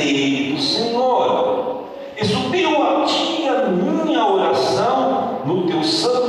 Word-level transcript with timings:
do 0.00 0.60
Senhor. 0.60 1.84
Isso 2.20 2.48
deu 2.50 2.82
a 2.82 3.04
ti 3.04 3.46
a 3.48 3.68
minha 3.68 4.26
oração 4.26 5.40
no 5.44 5.66
teu 5.66 5.82
santo 5.84 6.19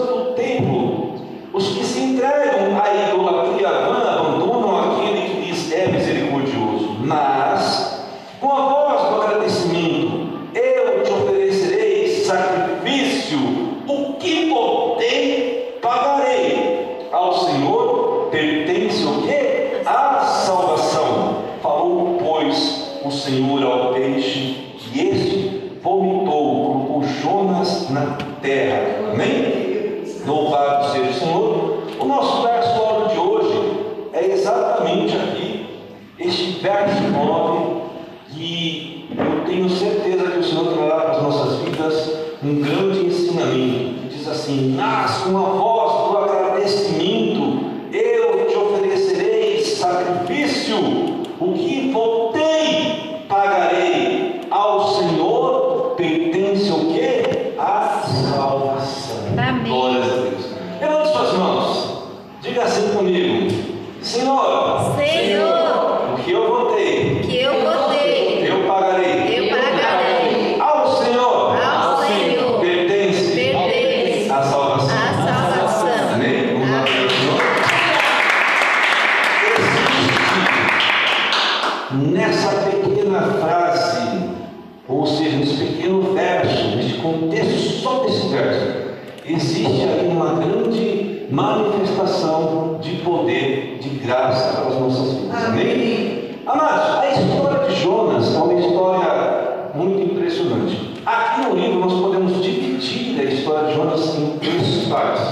manifestação 91.32 92.78
de 92.82 92.98
poder, 92.98 93.80
de 93.80 93.90
graça 93.90 94.54
para 94.54 94.68
as 94.68 94.80
nossas 94.80 95.14
vidas. 95.14 95.46
Amém? 95.46 96.30
Amados, 96.46 97.00
a 97.00 97.10
história 97.10 97.68
de 97.70 97.76
Jonas 97.76 98.36
é 98.36 98.38
uma 98.38 98.60
história 98.60 99.72
muito 99.74 100.12
impressionante. 100.12 101.02
Aqui 101.06 101.42
no 101.48 101.56
livro 101.56 101.80
nós 101.80 101.94
podemos 101.94 102.44
dividir 102.44 103.20
a 103.20 103.24
história 103.24 103.70
de 103.70 103.76
Jonas 103.76 104.18
em 104.18 104.38
três 104.40 104.88
partes. 104.90 105.24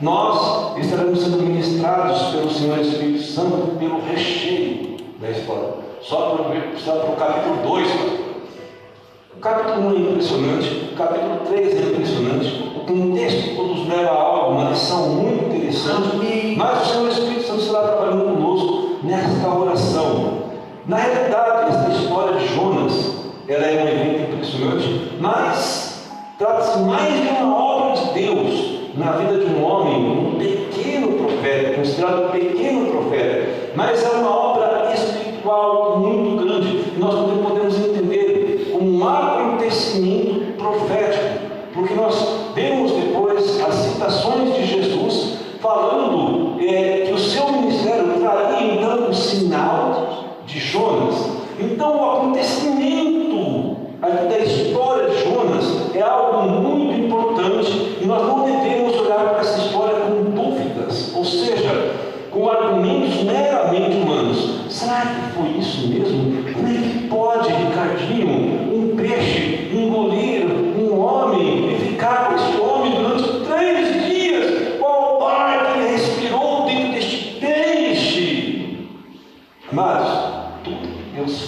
Nós 0.00 0.76
estaremos 0.78 1.20
sendo 1.20 1.42
ministrados 1.42 2.22
pelo 2.32 2.50
Senhor 2.50 2.78
Espírito 2.80 3.22
Santo 3.22 3.78
pelo 3.78 4.00
recheio 4.00 4.96
da 5.20 5.30
história. 5.30 5.74
Só 6.02 6.34
para 6.34 7.10
o 7.10 7.16
capítulo 7.16 7.56
2. 7.62 7.88
O 9.36 9.40
capítulo 9.40 9.88
1 9.88 9.90
é 9.90 9.98
impressionante, 9.98 10.90
o 10.92 10.96
capítulo 10.96 11.40
3 11.46 11.76
é 11.76 11.80
impressionante, 11.90 12.67
tem 12.88 13.02
um 13.02 13.14
texto 13.14 13.50
que 13.50 13.62
nos 13.62 13.86
leva 13.86 14.08
a 14.08 14.14
algo, 14.14 14.52
uma 14.52 14.70
lição 14.70 15.10
muito 15.10 15.54
interessante, 15.54 16.54
mas 16.56 16.80
o 16.80 16.90
Senhor 16.90 17.08
Espírito 17.10 17.42
Santo 17.42 17.60
está 17.60 17.82
trabalhando 17.82 18.34
conosco 18.34 19.00
nesta 19.02 19.46
oração. 19.46 20.38
Na 20.86 20.96
realidade, 20.96 21.68
esta 21.68 21.90
história 21.90 22.38
de 22.38 22.46
Jonas, 22.54 23.14
ela 23.46 23.66
é 23.66 23.84
um 23.84 23.88
evento 23.88 24.32
impressionante, 24.32 25.12
mas 25.20 26.08
trata-se 26.38 26.78
mais 26.78 27.12
de 27.12 27.28
uma 27.28 27.62
obra 27.62 28.00
de 28.00 28.22
Deus 28.22 28.80
na 28.96 29.12
vida 29.12 29.44
de 29.44 29.50
um 29.52 29.62
homem, 29.62 29.94
um 29.94 30.38
pequeno 30.38 31.08
profeta, 31.12 31.74
considerado 31.74 32.28
um 32.28 32.30
pequeno 32.30 32.86
profeta, 32.90 33.72
mas 33.76 34.02
é 34.02 34.16
uma 34.16 34.34
obra 34.34 34.94
espiritual 34.94 35.98
muito 35.98 36.42
grande. 36.42 36.84
Nós 36.96 37.14
podemos 37.42 37.78
entender 37.78 38.70
como 38.72 38.88
um 38.88 38.98
macro 38.98 39.38
acontecimento 39.58 40.27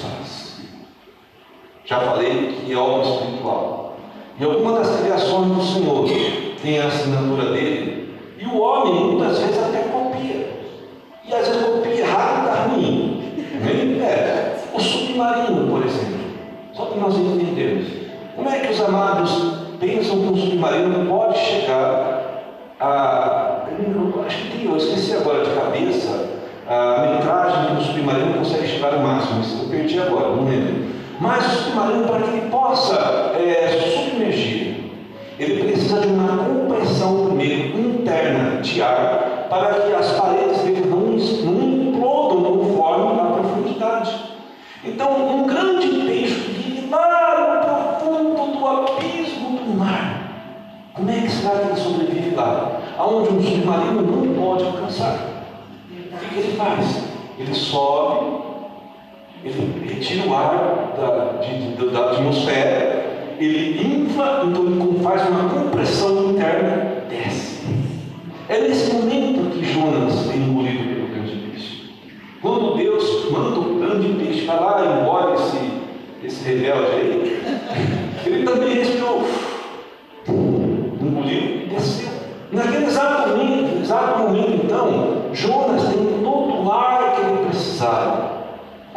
faz. 0.01 0.61
Já 1.85 2.01
falei 2.01 2.61
que 2.65 2.73
é 2.73 2.77
obra 2.77 3.09
espiritual. 3.09 3.97
E 4.39 4.45
alguma 4.45 4.79
das 4.79 5.01
criações 5.01 5.49
do 5.49 5.63
Senhor 5.63 6.09
tem 6.63 6.79
a 6.79 6.87
assinatura 6.87 7.51
dele. 7.51 8.15
E 8.39 8.47
o 8.47 8.61
homem 8.61 9.13
muitas 9.13 9.39
vezes 9.39 9.59
até 9.59 9.83
copia. 9.83 10.51
E 11.29 11.35
às 11.35 11.49
vezes 11.49 11.63
copia 11.63 12.01
errado 12.01 12.43
e 12.43 12.47
dá 12.47 12.55
ruim. 12.63 13.21
É. 14.03 14.57
O 14.73 14.81
submarino, 14.81 15.69
por 15.69 15.85
exemplo. 15.85 16.21
Só 16.73 16.87
que 16.87 16.99
nós 16.99 17.17
entendemos. 17.17 17.89
Como 18.37 18.49
é 18.49 18.61
que 18.61 18.73
os 18.73 18.81
amados 18.81 19.31
pensam 19.79 20.21
que 20.21 20.27
um 20.27 20.37
submarino 20.37 21.07
pode 21.07 21.39
chegar 21.39 22.45
a. 22.79 23.67
Eu 23.79 24.25
acho 24.25 24.39
que 24.39 24.59
tem, 24.59 24.67
eu 24.67 24.77
esqueci 24.77 25.15
agora 25.15 25.45
de 25.45 25.51
cabeça 25.55 26.30
a 26.71 27.17
metragem 27.17 27.75
que 27.75 27.85
submarino 27.85 28.35
consegue 28.35 28.69
chegar 28.69 28.93
no 28.93 29.01
máximo. 29.01 29.41
Isso 29.41 29.63
eu 29.65 29.69
perdi 29.69 29.99
agora, 29.99 30.29
não 30.29 30.45
lembro. 30.45 30.87
Mas 31.21 31.45
o 31.45 31.65
submarino, 31.65 32.07
para 32.07 32.21
que 32.21 32.31
ele 32.31 32.49
possa 32.49 32.95
é, 33.37 33.91
submergir, 33.93 34.77
ele 35.41 35.65
precisa 35.65 36.01
de 36.01 36.07
uma 36.07 36.45
compressão 36.45 37.27
primeiro 37.27 37.77
interna 37.77 38.61
de 38.61 38.81
ar 38.81 39.47
para 39.51 39.75
que 39.81 39.93
as 39.93 40.13
paredes 40.13 40.61
dele 40.61 40.87
não, 40.87 40.99
não 40.99 41.89
implodam 41.89 42.43
conforme 42.45 43.21
a 43.21 43.25
profundidade. 43.25 44.15
Então, 44.85 45.39
um 45.39 45.47
grande 45.49 45.89
peixe 46.07 46.35
vive 46.35 46.89
lá 46.89 47.37
no 47.41 48.07
profundo 48.07 48.59
do 48.59 48.67
abismo 48.67 49.59
do 49.59 49.77
mar. 49.77 50.31
Como 50.95 51.11
é 51.11 51.15
que 51.15 51.31
será 51.31 51.59
que 51.59 51.67
ele 51.67 51.81
sobrevive 51.81 52.37
lá? 52.37 52.81
Aonde 52.97 53.31
um 53.31 53.43
submarino 53.43 54.03
não 54.03 54.35
pode 54.41 54.65
alcançar. 54.65 55.30
Que 56.31 56.39
ele 56.39 56.57
faz? 56.57 57.03
Ele 57.37 57.53
sobe, 57.53 58.41
ele 59.45 59.93
retira 59.93 60.29
o 60.29 60.35
ar 60.35 60.95
da, 60.97 61.41
de, 61.41 61.91
da 61.91 62.13
atmosfera, 62.13 63.35
ele 63.41 64.05
infla, 64.05 64.45
então 64.47 64.65
ele 64.65 65.03
faz 65.03 65.29
uma 65.29 65.49
compressão 65.49 66.31
interna, 66.31 67.05
desce. 67.09 67.65
É 68.49 68.61
nesse 68.61 68.93
momento 68.93 69.51
que 69.51 69.65
Jonas 69.65 70.31
é 70.31 70.37
engolido 70.37 70.85
pelo 70.85 71.09
grande 71.09 71.37
peixe. 71.51 71.91
Quando 72.41 72.77
Deus 72.77 73.29
manda 73.33 73.59
o 73.59 73.81
grande 73.81 74.09
peixe, 74.15 74.47
vai 74.47 74.61
lá 74.61 74.85
e 74.85 75.01
engole 75.01 75.35
esse, 75.35 75.59
esse 76.25 76.49
rebelde 76.49 76.93
aí, 76.93 77.43
ele 78.25 78.45
também 78.45 78.75
respirou, 78.75 79.27
engoliu 80.29 81.65
e 81.65 81.69
desceu. 81.69 82.09
Naquele 82.53 82.87
exato 82.87 83.31
momento, 83.31 83.83
exato 83.83 84.19
momento, 84.19 84.65
então, 84.65 85.21
Jonas 85.33 85.85
tem 85.85 86.21
todo 86.23 86.67
o 86.67 86.73
ar 86.73 87.15
que 87.15 87.21
ele 87.21 87.47
precisava. 87.49 88.41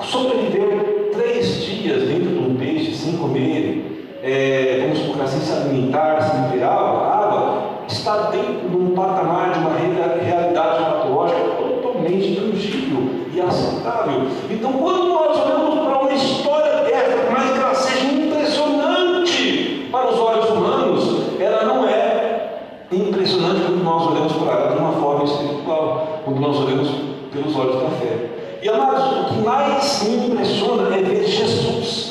Sobreviveu 0.02 1.12
três 1.14 1.64
dias 1.64 2.08
dentro 2.08 2.30
de 2.30 2.40
um 2.40 2.56
peixe, 2.56 2.96
sem 2.96 3.16
comer, 3.18 4.10
é, 4.34 4.80
vamos 4.82 5.00
colocar 5.06 5.26
assim, 5.26 5.40
se 5.42 5.52
alimentar, 5.52 6.20
sem 6.24 6.42
beber 6.42 6.64
água, 6.64 7.08
água, 7.08 7.64
está 7.88 8.32
dentro 8.32 8.68
de 8.68 8.76
um 8.76 8.96
patamar 8.96 9.52
de 9.52 9.60
uma 9.60 9.76
realidade 9.76 10.84
patológica 10.84 11.40
totalmente 11.40 12.36
tangível 12.36 13.10
e 13.32 13.40
aceitável. 13.40 14.28
Então, 14.50 14.74
quando 14.74 15.10
nós 15.10 15.40
olhamos 15.40 15.86
para 15.86 16.00
uma 16.00 16.14
história 16.14 16.84
dessa, 16.84 17.18
por 17.18 17.32
mais 17.32 17.52
que 17.52 17.60
ela 17.60 17.76
seja 17.76 18.06
impressionante 18.08 19.88
para 19.92 20.10
os 20.10 20.20
olhos 20.20 20.50
humanos, 20.50 21.40
ela 21.40 21.66
não 21.66 21.88
é 21.88 22.58
impressionante 22.92 23.62
quando 23.68 23.84
nós 23.84 24.08
olhamos 24.08 24.34
para 24.34 24.52
ela 24.52 24.76
de 24.76 24.80
uma 24.80 24.94
forma 24.94 25.26
espiritual, 25.26 26.22
quando 26.26 26.40
nós 26.40 26.58
olhamos 26.58 26.90
pelos 27.32 27.56
olhos 27.56 27.76
da 27.84 27.90
fé. 27.90 28.30
E 28.64 28.70
amados, 28.70 29.04
o 29.04 29.26
que 29.26 29.46
mais 29.46 30.04
me 30.04 30.28
impressiona 30.28 30.96
é 30.96 31.04
ver 31.04 31.28
Jesus, 31.28 32.03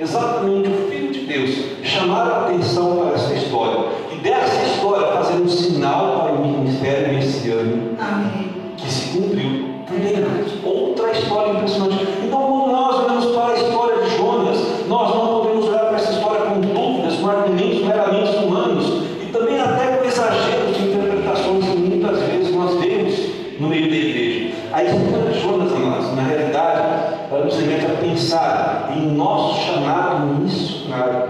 exatamente 0.00 0.68
o 0.68 0.90
Filho 0.90 1.12
de 1.12 1.20
Deus, 1.20 1.50
chamar 1.82 2.26
a 2.26 2.40
atenção 2.46 2.96
para 2.96 3.14
essa 3.14 3.34
história. 3.34 3.90
E 4.12 4.16
dessa 4.16 4.62
história 4.64 5.06
fazer 5.08 5.34
um 5.34 5.48
sinal 5.48 6.20
para 6.22 6.32
o 6.32 6.48
ministério 6.48 7.14
messiânico 7.14 7.96
que 8.76 8.90
se 8.90 9.18
cumpriu 9.18 9.68
também. 9.86 10.24
Outra 10.64 11.10
história 11.10 11.52
impressionante. 11.52 12.06
Então, 12.24 12.40
quando 12.40 12.72
nós 12.72 13.04
olhamos 13.04 13.26
para 13.26 13.52
a 13.52 13.56
história 13.56 14.02
de 14.02 14.16
Jonas, 14.16 14.58
nós 14.88 15.14
não 15.14 15.40
podemos 15.40 15.68
olhar 15.68 15.84
para 15.86 15.96
essa 15.96 16.12
história 16.12 16.40
com 16.46 16.60
dúvidas, 16.60 17.14
com 17.16 17.28
argumentos 17.28 17.84
meramente 17.84 18.36
humanos 18.36 18.86
e 19.22 19.26
também 19.32 19.60
até 19.60 19.96
com 19.96 20.04
exageros 20.04 20.76
de 20.76 20.82
interpretações 20.88 21.64
que 21.64 21.76
muitas 21.76 22.18
vezes 22.22 22.54
nós 22.54 22.74
vemos 22.80 23.14
no 23.60 23.68
meio 23.68 23.90
da 23.90 23.96
igreja. 23.96 24.54
A 24.72 24.84
história 24.84 25.32
de 25.32 25.40
Jonas, 25.40 25.72
amados, 25.72 26.14
na 26.14 26.22
realidade, 26.22 26.80
ela 27.30 27.44
nos 27.44 27.56
remete 27.56 27.86
a 27.86 27.96
pensar 27.96 28.92
em 28.96 29.12
nosso 29.12 29.66
chamado 29.66 30.26
missionário. 30.40 31.28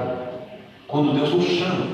Quando 0.86 1.14
Deus 1.14 1.34
nos 1.34 1.44
chama 1.44 1.86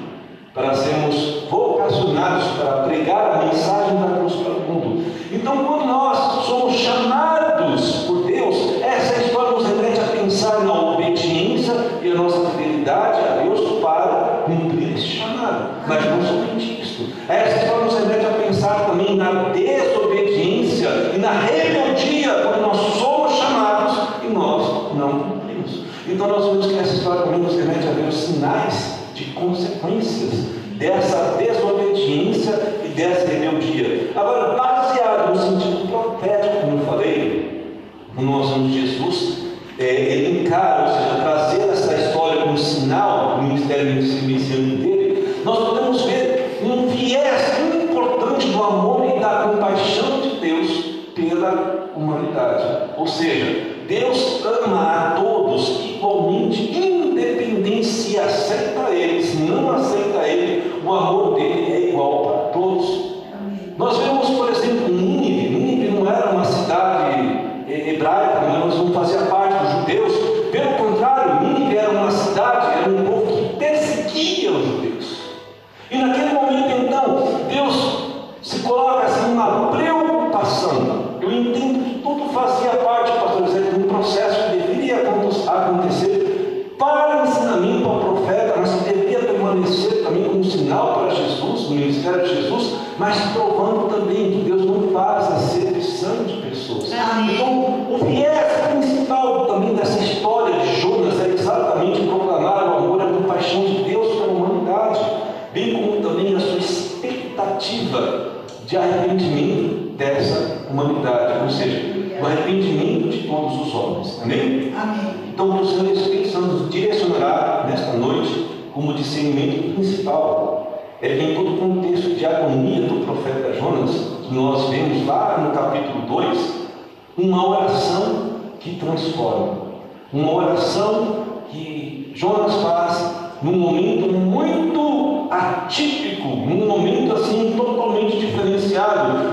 para 0.54 0.74
sermos 0.74 1.44
vocacionados 1.50 2.46
para 2.58 2.82
pregar 2.84 3.30
a 3.30 3.44
mensagem 3.44 4.00
da 4.00 4.16
cruz 4.16 4.32
para 4.36 4.52
o 4.52 4.60
mundo. 4.60 5.04
Então, 5.30 5.64
quando 5.64 5.84
nós 5.84 6.46
somos 6.46 6.74
chamados 6.76 8.04
por 8.06 8.24
Deus, 8.24 8.80
essa 8.82 9.20
história 9.20 9.50
nos 9.50 9.66
remete 9.66 10.00
a 10.00 10.04
pensar 10.04 10.60
na 10.60 10.72
obediência 10.72 11.74
e 12.02 12.10
a 12.10 12.14
nossa 12.14 12.50
fidelidade 12.50 13.20
a 13.20 13.42
Deus 13.42 13.80
para 13.82 14.44
cumprir 14.46 14.94
esse 14.94 15.06
chamado. 15.06 15.70
Mas 15.86 16.04
não 16.06 16.22
somente 16.24 16.80
isso. 16.80 17.12
Essa 17.28 17.64
história 17.64 17.84
nos 17.84 17.98
remete 17.98 18.24
a 18.24 18.30
pensar 18.30 18.86
também 18.86 19.16
na 19.16 19.50
desobediência 19.50 20.88
e 21.14 21.18
na 21.18 21.32
rebeldia 21.32 22.30
quando 22.42 22.62
nós 22.62 22.76
somos 22.98 23.32
chamados 23.34 23.98
e 24.24 24.28
nós 24.28 24.94
não 24.94 25.18
cumprimos. 25.18 25.82
Então 26.08 26.28
nós 26.28 26.44
vemos 26.46 26.66
que 26.66 26.78
essa 26.78 26.94
história 26.94 27.22
também 27.22 27.40
nos 27.40 27.56
remete 27.56 27.86
a 27.86 27.90
ver 27.90 28.08
os 28.08 28.14
sinais 28.14 28.96
de 29.14 29.24
consequências 29.32 30.46
dessa 30.78 31.36
desobediência 31.38 32.80
e 32.84 32.88
dessa 32.88 33.26
rebeldia. 33.26 34.10
Agora, 34.14 34.56
baseado 34.56 35.34
no 35.34 35.40
sentido 35.40 35.88
profético, 35.88 36.60
como 36.60 36.78
eu 36.78 36.86
falei, 36.86 37.76
quando 38.14 38.30
nós 38.30 38.50
vemos 38.50 38.72
Jesus, 38.72 39.38
é, 39.78 39.84
ele 39.84 40.40
encara, 40.40 40.88
ou 40.88 40.94
seja, 40.94 41.22
trazer 41.22 41.68
essa 41.70 41.94
história 41.94 42.42
como 42.42 42.56
sinal 42.56 43.36
do 43.36 43.42
ministério 43.42 43.94
messiânico 43.94 44.82
dele, 44.82 45.42
nós 45.44 45.58
podemos 45.68 46.02
ver 46.02 46.60
um 46.62 46.88
viés 46.88 47.58
importante 47.82 48.48
do 48.48 48.62
amor 48.62 49.16
e 49.16 49.20
da 49.20 49.48
compaixão 49.50 50.20
de 50.22 50.40
Deus 50.40 50.70
pela 51.14 51.90
humanidade. 51.94 52.90
Ou 52.96 53.06
seja, 53.06 53.76
Deus 53.86 54.44
ama 54.44 54.80
a 54.80 54.95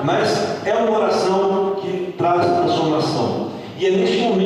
mas 0.04 0.66
é 0.66 0.74
uma 0.76 0.98
oração 0.98 1.78
que 1.82 2.14
traz 2.18 2.46
transformação. 2.46 3.48
E 3.80 3.86
é 3.86 3.92
neste 3.92 4.18
momento 4.18 4.43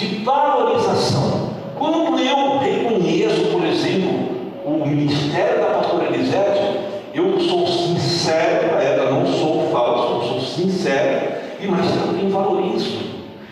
de 0.00 0.24
valorização. 0.24 1.50
Quando 1.78 2.18
eu 2.18 2.58
reconheço, 2.58 3.50
por 3.52 3.64
exemplo, 3.64 4.30
o 4.64 4.86
ministério 4.86 5.60
da 5.60 5.66
pastora 5.66 6.06
Elisete, 6.06 6.78
eu 7.12 7.38
sou 7.40 7.66
sincero 7.66 8.70
para 8.70 8.82
ela, 8.82 9.10
não 9.10 9.26
sou 9.26 9.68
falso, 9.70 10.14
eu 10.14 10.22
sou 10.22 10.40
sincero, 10.40 11.32
e 11.60 11.66
mas 11.66 11.86
também 11.92 12.30
valorizo. 12.30 12.98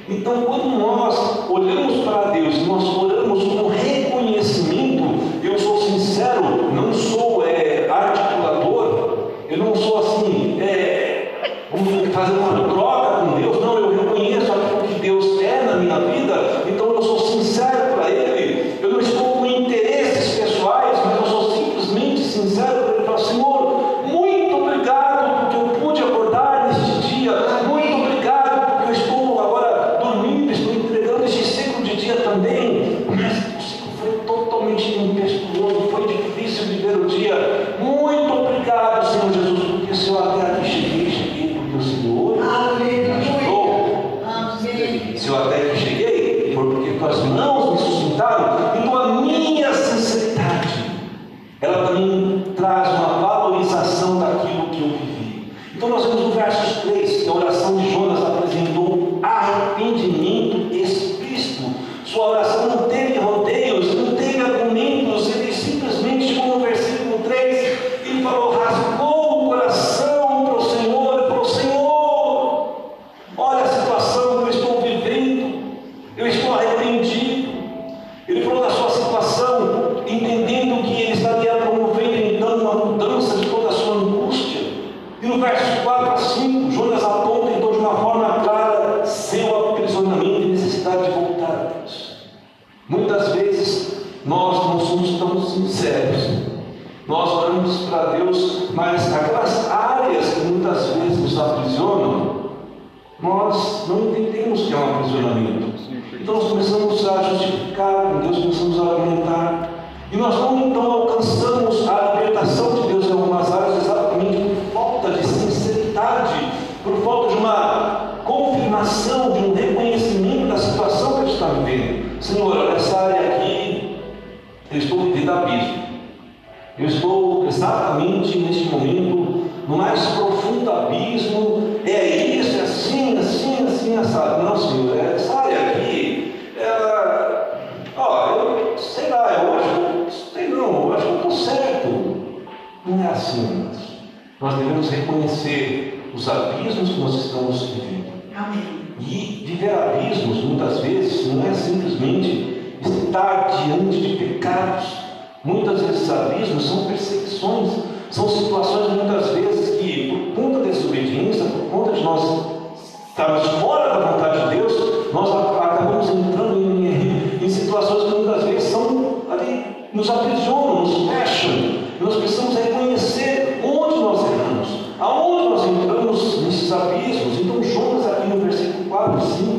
Então, 0.09 0.43
quando 0.43 0.79
nós 0.79 1.51
olhamos 1.51 2.05
para 2.05 2.31
Deus, 2.31 2.67
nós 2.67 2.97
oramos 2.97 3.45
com 3.45 3.69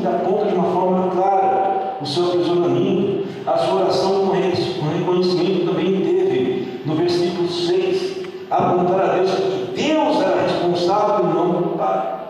5, 0.00 0.08
aponta 0.08 0.46
de 0.46 0.54
uma 0.54 0.72
forma 0.72 1.10
clara 1.10 1.96
o 2.00 2.06
seu 2.06 2.26
aprisionamento. 2.26 3.28
A 3.46 3.56
sua 3.58 3.82
oração 3.82 4.26
com 4.26 4.32
reconhecimento 4.32 5.66
também 5.66 6.00
teve, 6.00 6.82
no 6.84 6.94
versículo 6.94 7.48
6, 7.48 8.26
apontar 8.50 9.00
a 9.00 9.06
Deus 9.14 9.30
que 9.30 9.82
Deus 9.82 10.22
era 10.22 10.42
responsável 10.42 11.30
e 11.30 11.34
não 11.34 11.62
culpado. 11.62 12.20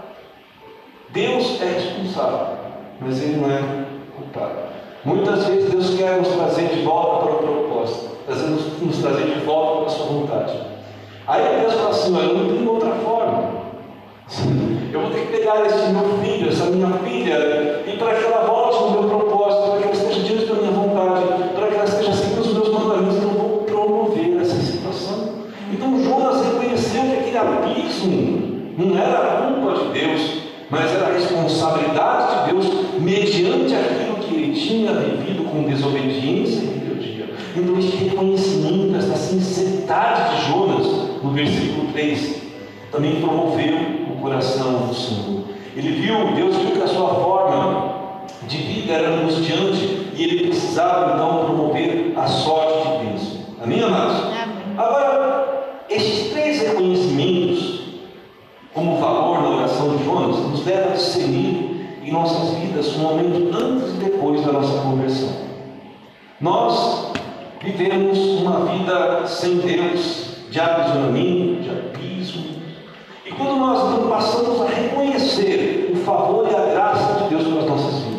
Deus 1.11 1.61
é 1.61 1.65
responsável, 1.65 2.57
mas 3.01 3.23
Ele 3.23 3.37
não 3.39 3.51
é 3.51 3.63
culpado. 4.17 4.71
Muitas 5.05 5.47
vezes 5.47 5.71
Deus 5.71 5.97
quer 5.97 6.19
nos 6.19 6.29
trazer 6.29 6.69
de 6.69 6.83
volta 6.83 7.27
para 7.27 7.35
o 7.35 7.39
propósito, 7.39 8.11
nos, 8.29 8.83
nos 8.83 8.99
trazer 8.99 9.35
de 9.35 9.41
volta 9.45 9.79
para 9.79 9.87
a 9.87 9.91
sua 9.91 10.07
vontade. 10.07 10.61
Aí 11.27 11.61
Deus 11.61 11.75
fala 11.75 11.91
assim: 11.91 12.17
eu 12.17 12.35
não 12.35 12.55
tenho 12.55 12.71
outra 12.71 12.93
forma. 12.97 13.61
Eu 14.93 15.01
vou 15.01 15.11
ter 15.11 15.27
que 15.27 15.39
pegar 15.39 15.67
esse 15.67 15.91
meu 15.91 16.19
filho, 16.19 16.49
essa 16.49 16.67
minha 16.67 16.91
filha, 16.99 17.35
para 18.01 18.15
que 18.15 18.25
ela 18.25 18.47
volte 18.47 18.83
no 18.83 18.91
meu 18.93 19.03
propósito, 19.11 19.71
para 19.71 19.77
que 19.77 19.85
ela 19.85 19.93
esteja 19.93 20.21
diante 20.21 20.47
da 20.47 20.55
minha 20.55 20.71
vontade, 20.71 21.55
para 21.55 21.67
que 21.67 21.75
ela 21.75 21.85
esteja 21.85 22.13
seguindo 22.15 22.41
os 22.41 22.53
meus 22.55 22.69
mandamentos, 22.73 23.23
eu 23.23 23.29
vou 23.29 23.59
promover 23.65 24.41
essa 24.41 24.57
situação. 24.57 25.29
Então 25.71 26.03
Jonas 26.03 26.43
reconheceu 26.43 27.03
que 27.03 27.19
aquele 27.19 27.37
abismo 27.37 28.73
não 28.79 28.99
era 28.99 29.53
culpa 29.53 29.85
de 29.85 30.01
Deus, 30.01 30.41
mas 30.71 30.95
era 30.95 31.09
a 31.09 31.13
responsabilidade 31.13 32.47
de 32.47 32.53
Deus 32.53 32.67
mediante 32.99 33.75
aquilo 33.75 34.17
que 34.17 34.35
ele 34.35 34.59
tinha 34.59 34.93
vivido 34.95 35.45
com 35.45 35.65
desobediência 35.65 36.63
e 36.63 36.79
rebeldia. 36.79 37.31
Então, 37.55 37.79
este 37.79 37.97
reconhecimento, 38.05 38.97
essa 38.97 39.17
sinceridade 39.17 40.37
de 40.37 40.49
Jonas, 40.49 40.87
no 41.23 41.33
versículo 41.33 41.93
3, 41.93 42.37
também 42.93 43.21
promoveu 43.21 43.77
o 44.11 44.23
coração 44.23 44.87
do 44.87 44.95
Senhor. 44.95 45.41
Ele 45.77 46.01
viu, 46.01 46.35
Deus 46.35 46.57
viu 46.57 46.71
que 46.73 46.83
a 46.83 46.87
sua 46.87 47.09
forma 47.15 47.80
de 48.51 48.57
vida 48.57 48.95
era 48.95 49.11
angustiante 49.11 50.11
e 50.17 50.25
ele 50.25 50.49
precisava 50.49 51.15
então 51.15 51.45
promover 51.45 52.13
a 52.17 52.27
sorte 52.27 52.89
de 52.89 53.07
Deus. 53.07 53.39
Amém, 53.63 53.81
amados? 53.81 54.25
Amém. 54.25 54.77
Agora, 54.77 55.85
estes 55.89 56.33
três 56.33 56.61
reconhecimentos 56.61 57.81
como 58.75 58.99
valor 58.99 59.41
na 59.41 59.49
oração 59.51 59.97
de 59.97 60.05
Jonas 60.05 60.37
nos 60.37 60.67
leva 60.67 60.91
a 60.91 60.97
discernir 60.97 62.01
em 62.03 62.11
nossas 62.11 62.59
vidas 62.59 62.97
um 62.97 63.03
momento 63.03 63.57
antes 63.57 63.95
e 63.95 63.99
depois 63.99 64.45
da 64.45 64.53
nossa 64.53 64.83
conversão. 64.83 65.33
Nós 66.41 67.13
vivemos 67.63 68.19
uma 68.41 68.65
vida 68.67 69.27
sem 69.29 69.59
Deus, 69.59 70.27
de 70.51 70.59
aprisionamento, 70.59 71.63
de 71.63 71.71
abismo. 71.71 72.47
E 73.25 73.31
quando 73.31 73.57
nós 73.57 73.79
não 73.91 74.09
passamos 74.09 74.63
a 74.63 74.67
reconhecer 74.67 75.93
o 75.93 75.97
favor 75.99 76.49
e 76.51 76.55
a 76.55 76.73
graça 76.73 77.23
de 77.23 77.29
Deus 77.29 77.45
pelas 77.45 77.67
nossas 77.67 77.95
vidas, 78.01 78.10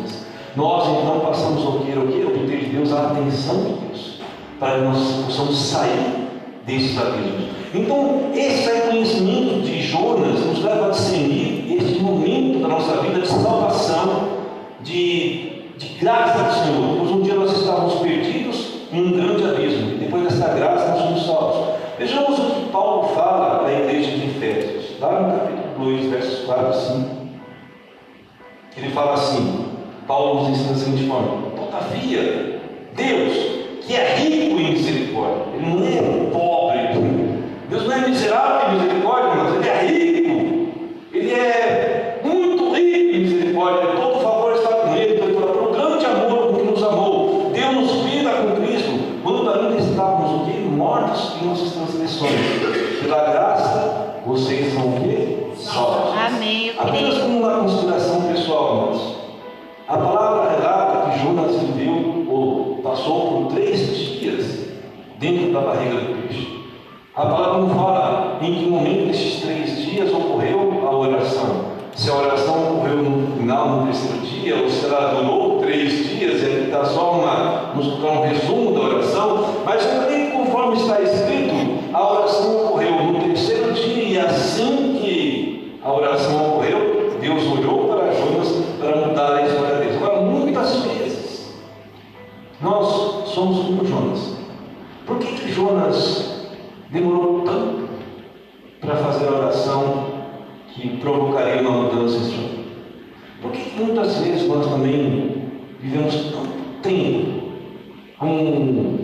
nós 0.54 0.86
então 0.88 1.20
passamos 1.20 1.66
a 1.66 1.84
querer 1.84 1.98
o 1.98 2.08
que? 2.08 2.24
Obter 2.24 2.58
de 2.58 2.66
Deus 2.66 2.92
a 2.92 3.08
atenção 3.08 3.56
de 3.56 3.86
Deus, 3.86 4.20
para 4.58 4.74
que 4.74 4.80
nós 4.82 5.24
possamos 5.24 5.58
sair 5.58 6.28
desses 6.66 6.98
abismos. 6.98 7.62
Então, 7.74 8.30
esse 8.34 8.70
reconhecimento 8.70 9.62
de 9.62 9.82
Jonas 9.82 10.40
nos 10.40 10.62
leva 10.62 10.86
a 10.86 10.90
discernir 10.90 11.76
este 11.78 12.00
momento 12.00 12.60
da 12.60 12.68
nossa 12.68 13.00
vida 13.00 13.20
de 13.20 13.28
salvação, 13.28 14.28
de, 14.82 15.62
de 15.78 15.88
graça 15.98 16.42
do 16.42 16.66
Senhor. 16.66 16.96
Pois 16.98 17.10
um 17.10 17.22
dia 17.22 17.34
nós 17.34 17.56
estávamos 17.56 17.94
perdidos 18.00 18.72
em 18.92 19.06
um 19.06 19.12
grande 19.12 19.44
abismo, 19.44 19.92
e 19.92 19.96
depois 19.96 20.24
dessa 20.24 20.48
graça 20.48 20.90
nós 20.90 21.02
somos 21.02 21.26
salvos. 21.26 21.74
Vejamos 21.98 22.38
o 22.38 22.42
que 22.42 22.70
Paulo 22.70 23.08
fala 23.14 23.60
para 23.60 23.68
a 23.68 23.80
igreja 23.80 24.10
de 24.10 24.26
Efésios, 24.26 25.00
lá 25.00 25.20
no 25.20 25.38
capítulo 25.38 25.84
2, 25.86 26.10
versos 26.10 26.44
4 26.44 26.70
e 26.70 26.74
5. 26.74 27.10
Ele 28.76 28.90
fala 28.90 29.14
assim: 29.14 29.61
Paulo 30.06 30.40
nos 30.40 30.50
ensina 30.50 30.72
da 30.72 30.78
seguinte 30.78 31.06
forma: 31.08 31.50
Todavia, 31.56 32.60
Deus, 32.94 33.36
que 33.82 33.94
é 33.94 34.14
rico 34.16 34.60
em 34.60 34.72
misericórdia, 34.72 35.44
Ele 35.54 35.66
não 35.66 35.84
é 35.86 36.30
pobre, 36.30 37.42
Deus 37.68 37.84
não 37.84 37.92
é 37.92 38.08
miserável 38.08 38.70
em 38.70 38.80
misericórdia, 38.80 39.31
muitas 103.76 104.16
vezes 104.18 104.48
nós 104.48 104.66
também 104.66 105.42
vivemos 105.80 106.32
tempo 106.82 107.42
com, 108.18 108.98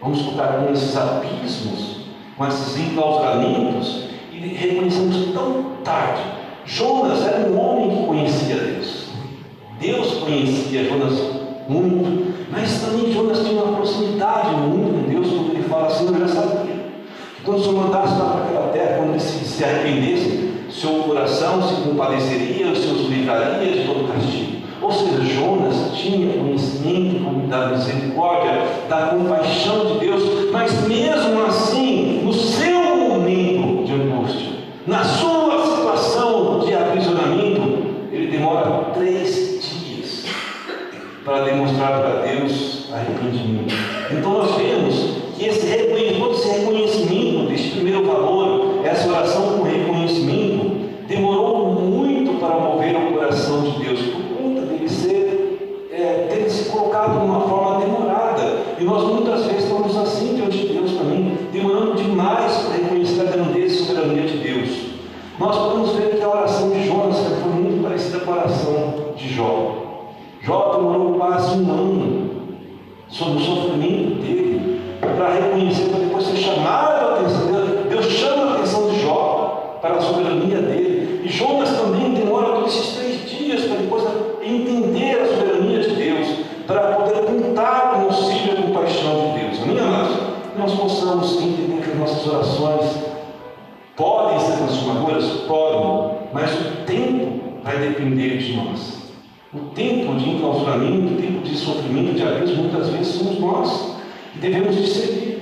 vamos 0.00 0.22
colocar, 0.22 0.58
com 0.58 0.72
esses 0.72 0.96
abismos, 0.96 2.08
com 2.36 2.46
esses 2.46 2.78
enclausuramentos 2.78 4.08
e 4.32 4.38
reconhecemos 4.38 5.32
tão 5.32 5.64
tarde? 5.82 6.22
Jonas 6.66 7.26
era 7.26 7.48
um 7.48 7.58
homem 7.58 7.96
que 7.96 8.06
conhecia 8.06 8.56
Deus. 8.56 9.04
Deus 9.80 10.14
conhecia 10.14 10.84
Jonas 10.84 11.12
muito, 11.68 12.34
mas 12.50 12.80
também 12.80 13.12
Jonas 13.12 13.40
tinha 13.40 13.62
uma 13.62 13.76
proximidade 13.76 14.54
muito 14.56 14.92
com 14.92 15.10
Deus 15.10 15.28
quando 15.28 15.50
ele 15.52 15.62
fala 15.62 15.86
assim, 15.86 16.06
eu 16.06 16.20
já 16.20 16.28
sabia. 16.28 16.74
Que 17.36 17.42
quando 17.44 17.58
o 17.58 17.62
Senhor 17.62 17.84
mandasse 17.84 18.14
para 18.14 18.44
aquela 18.44 18.68
terra, 18.68 18.96
quando 18.98 19.10
ele 19.10 19.20
se 19.20 19.64
arrependesse, 19.64 20.43
seu 20.74 20.90
coração 21.04 21.62
se 21.62 21.82
compadeceria, 21.82 22.72
o 22.72 22.76
Senhor 22.76 22.98
se 22.98 23.04
livraria 23.04 23.72
de 23.72 23.86
todo 23.86 24.12
castigo. 24.12 24.64
Ou 24.82 24.92
seja, 24.92 25.24
Jonas 25.24 25.92
tinha 25.94 26.36
conhecimento 26.36 27.48
da 27.48 27.68
misericórdia, 27.68 28.62
da 28.88 29.06
compaixão 29.06 29.86
de 29.86 29.98
Deus, 30.00 30.50
mas 30.50 30.86
mesmo 30.86 31.46
assim, 31.46 32.22
no 32.24 32.32
seu 32.32 32.96
momento 32.96 33.84
de 33.84 33.92
angústia, 33.94 34.52
na 34.86 35.04
sua 35.04 35.64
situação 35.64 36.60
de 36.60 36.74
aprisionamento, 36.74 37.84
ele 38.12 38.30
demora 38.30 38.90
três 38.92 39.64
dias 39.64 40.26
para 41.24 41.44
demonstrar 41.44 42.00
para 42.00 42.20
Deus 42.26 42.92
arrependimento. 42.92 43.74
Então 44.10 44.38
nós 44.38 44.56
nós 90.74 90.92
possamos 90.92 91.36
entender 91.36 91.82
que 91.82 91.90
as 91.90 91.98
nossas 91.98 92.26
orações 92.26 93.04
podem 93.96 94.40
ser 94.40 94.56
transformadoras? 94.56 95.24
Podem, 95.46 96.10
mas 96.32 96.52
o 96.52 96.84
tempo 96.86 97.40
vai 97.62 97.78
depender 97.78 98.38
de 98.38 98.56
nós. 98.56 99.04
O 99.52 99.70
tempo 99.70 100.14
de 100.16 100.30
enclausuramento, 100.30 101.14
o 101.14 101.16
tempo 101.16 101.42
de 101.42 101.56
sofrimento, 101.56 102.14
de 102.14 102.22
abuso, 102.22 102.56
muitas 102.56 102.88
vezes 102.88 103.14
somos 103.14 103.38
nós. 103.38 103.96
E 104.34 104.38
devemos 104.38 104.74
discernir. 104.74 105.34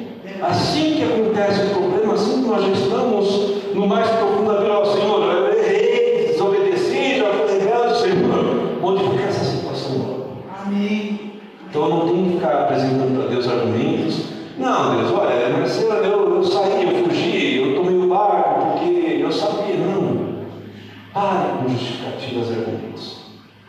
Assim 0.43 0.97
que 0.97 1.05
acontece 1.05 1.67
o 1.67 1.71
problema, 1.71 2.15
assim 2.15 2.43
que 2.43 2.49
nós 2.49 2.63
já 2.63 2.73
estamos 2.73 3.75
no 3.75 3.87
mais 3.87 4.09
profundo 4.11 4.59
vida 4.61 4.73
ao 4.73 4.85
Senhor, 4.85 5.23
eu 5.23 5.59
errei, 5.59 6.27
desobedeci, 6.33 7.19
já 7.19 7.31
fui 7.33 7.59
rebelde, 7.59 8.01
Senhor, 8.01 8.81
modificar 8.81 9.29
essa 9.29 9.45
situação. 9.45 10.27
Amém. 10.67 11.33
Então 11.71 11.85
eu 11.85 11.89
não 11.89 12.09
tenho 12.09 12.27
que 12.27 12.33
ficar 12.35 12.63
apresentando 12.65 13.19
para 13.19 13.31
Deus 13.31 13.49
argumentos. 13.49 14.33
Não, 14.59 14.97
Deus, 14.97 15.13
olha, 15.13 15.49
mas 15.59 15.83
eu, 15.83 15.91
eu, 15.91 16.37
eu 16.37 16.45
saí, 16.45 16.85
eu 16.85 17.05
fugi, 17.05 17.57
eu 17.57 17.75
tomei 17.75 17.97
o 17.97 18.09
barco 18.09 18.79
porque 18.79 19.23
eu 19.23 19.33
sabia. 19.33 19.77
Não. 19.77 20.33
Pare 21.15 21.59
com 21.59 21.69
justificativas 21.71 22.49
e 22.49 22.53
argumentos. 22.53 23.23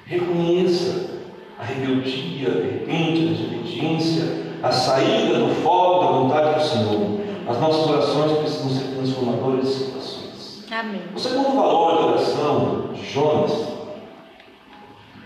Reconheça 0.06 1.12
a 1.58 1.64
rebeldia, 1.64 2.50
de 2.50 2.62
repente, 2.62 3.22
a 3.22 3.32
desobediência, 3.32 4.44
a 4.62 4.72
saída 4.72 5.40
do 5.40 5.50
foco 5.64 6.06
da 6.06 6.12
vontade 6.12 6.60
do 6.60 6.68
Senhor. 6.68 7.20
As 7.48 7.60
nossas 7.60 7.90
orações 7.90 8.38
precisam 8.40 8.70
ser 8.70 8.96
transformadoras 8.96 9.68
de 9.68 9.74
situações. 9.74 10.66
Amém. 10.72 11.02
O 11.16 11.20
segundo 11.20 11.56
valor 11.56 11.96
da 11.96 12.06
oração 12.08 12.90
de 12.94 13.06
Jonas 13.06 13.52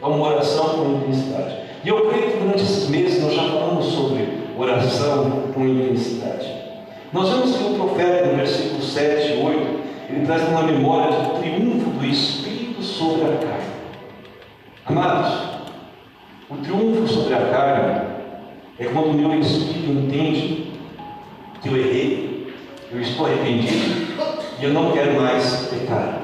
é 0.01 0.05
uma 0.05 0.27
oração 0.27 0.69
com 0.69 0.91
intensidade. 0.97 1.57
E 1.83 1.89
eu 1.89 2.09
creio 2.09 2.31
que 2.31 2.37
durante 2.37 2.63
esses 2.63 2.89
meses 2.89 3.21
nós 3.21 3.33
já 3.33 3.43
falamos 3.43 3.85
sobre 3.85 4.27
oração 4.57 5.43
com 5.53 5.65
intensidade. 5.65 6.51
Nós 7.13 7.29
vemos 7.29 7.55
que 7.55 7.63
o 7.63 7.75
profeta, 7.75 8.27
no 8.27 8.37
versículo 8.37 8.81
7 8.81 9.33
e 9.33 9.43
8, 9.43 9.79
ele 10.09 10.25
traz 10.25 10.47
uma 10.49 10.63
memória 10.63 11.11
de 11.11 11.39
triunfo 11.39 11.89
do 11.91 12.05
Espírito 12.05 12.81
sobre 12.81 13.25
a 13.25 13.37
carne. 13.37 13.77
Amados, 14.85 15.33
o 16.49 16.55
triunfo 16.57 17.07
sobre 17.07 17.33
a 17.33 17.49
carne 17.49 18.07
é 18.79 18.85
quando 18.85 19.09
o 19.09 19.13
meu 19.13 19.39
espírito 19.39 19.91
entende 19.91 20.71
que 21.61 21.69
eu 21.69 21.77
errei, 21.77 22.53
eu 22.91 23.01
estou 23.01 23.25
arrependido 23.25 24.07
e 24.56 24.56
eu 24.67 24.73
não 24.73 24.91
quero 24.91 25.19
mais 25.19 25.67
pecar. 25.67 26.21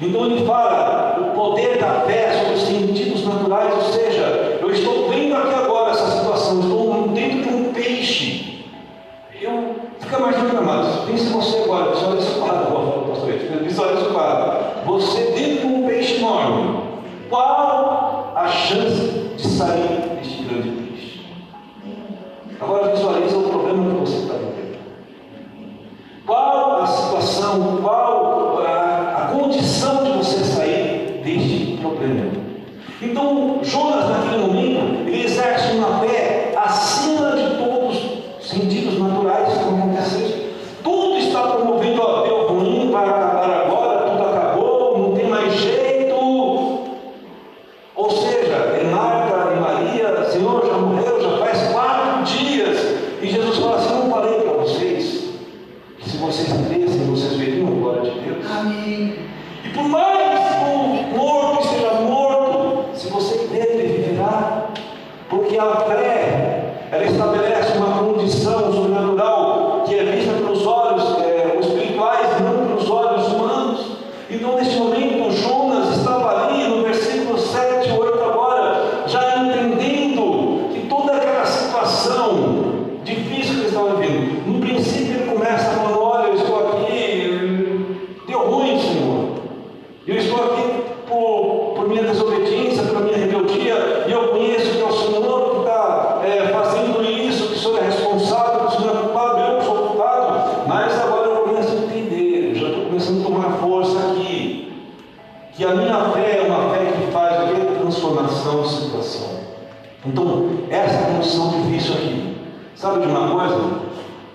Então 0.00 0.26
ele 0.26 0.46
fala 0.46 1.18
o 1.20 1.34
poder 1.34 1.78
da 1.78 2.00
fé 2.06 2.32
sobre 2.32 2.54
os 2.54 2.62
sentidos 2.62 3.24
naturais, 3.24 3.74
ou 3.74 3.82
seja, 3.82 4.58
eu 4.60 4.70
estou 4.70 5.10
vendo 5.10 5.36
aqui 5.36 5.54
agora 5.54 5.90
essa 5.90 6.18
situação, 6.18 6.60
estou 6.60 7.08
dentro 7.08 7.50
de 7.50 7.54
um 7.54 7.72
peixe. 7.72 8.64
Eu 9.40 9.76
fica 10.00 10.18
mais 10.18 10.36
amados. 10.36 11.04
Pense 11.04 11.28
você 11.28 11.58
agora, 11.64 11.90
visualiza 11.90 12.28
esse 12.28 12.38
quadro, 12.38 12.72
pastor, 12.72 13.26
visualiza 13.62 14.00
esse 14.00 14.12
quadro. 14.12 14.58
Você 14.86 15.20
dentro 15.32 15.68
de 15.68 15.74
um 15.74 15.86
peixe 15.86 16.16
enorme. 16.16 16.80
Qual 17.28 18.32
a 18.34 18.48
chance 18.48 19.32
de 19.36 19.48
sair 19.48 20.11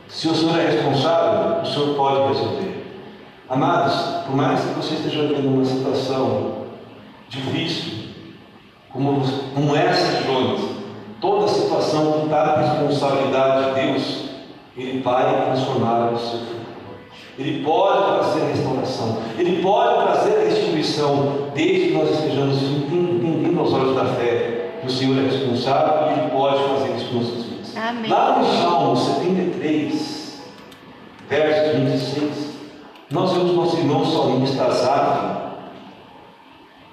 Se 0.10 0.28
o 0.30 0.34
Senhor 0.34 0.58
é 0.58 0.68
responsável, 0.68 1.62
o 1.62 1.66
Senhor 1.66 1.96
pode 1.96 2.34
resolver. 2.34 2.86
Amados, 3.50 3.94
por 4.26 4.36
mais 4.36 4.62
que 4.62 4.74
você 4.74 4.96
esteja 4.96 5.28
vivendo 5.28 5.54
uma 5.54 5.66
situação 5.66 6.66
difícil, 7.28 8.08
como, 8.92 9.22
como 9.54 9.76
essa 9.76 10.18
de 10.18 10.28
Jonas, 10.28 10.62
toda 11.20 11.48
situação 11.48 12.14
que 12.14 12.26
está 12.26 12.46
na 12.46 12.62
responsabilidade 12.62 13.66
de 13.66 13.82
Deus, 13.82 14.30
Ele 14.78 15.02
vai 15.02 15.46
transformar 15.46 16.14
o 16.14 16.18
seu 16.18 16.40
futuro. 16.40 16.58
Ele 17.38 17.64
pode 17.64 18.20
trazer 18.20 18.48
restauração, 18.48 19.18
Ele 19.38 19.62
pode 19.62 20.04
trazer 20.06 20.46
restituição, 20.46 21.50
desde 21.54 21.88
que 21.90 21.94
nós 21.94 22.12
estejamos 22.12 22.64
entendendo 22.64 23.60
aos 23.60 23.74
olhos 23.74 23.96
da 23.96 24.06
fé 24.06 24.80
que 24.82 24.88
o 24.88 24.90
Senhor 24.90 25.18
é 25.18 25.26
responsável 25.26 26.08
e 26.08 26.20
Ele 26.20 26.32
pode 26.32 26.64
fazer 26.64 26.96
isso. 26.96 27.47
Amém. 27.78 28.10
Lá 28.10 28.40
no 28.40 28.46
Salmo 28.46 28.96
73, 28.98 30.42
verso 31.30 31.78
26, 31.78 32.58
nós 33.12 33.34
vemos 33.34 33.56
nosso 33.56 33.78
irmão 33.78 34.04
salmista 34.04 34.64
Asaf 34.64 35.48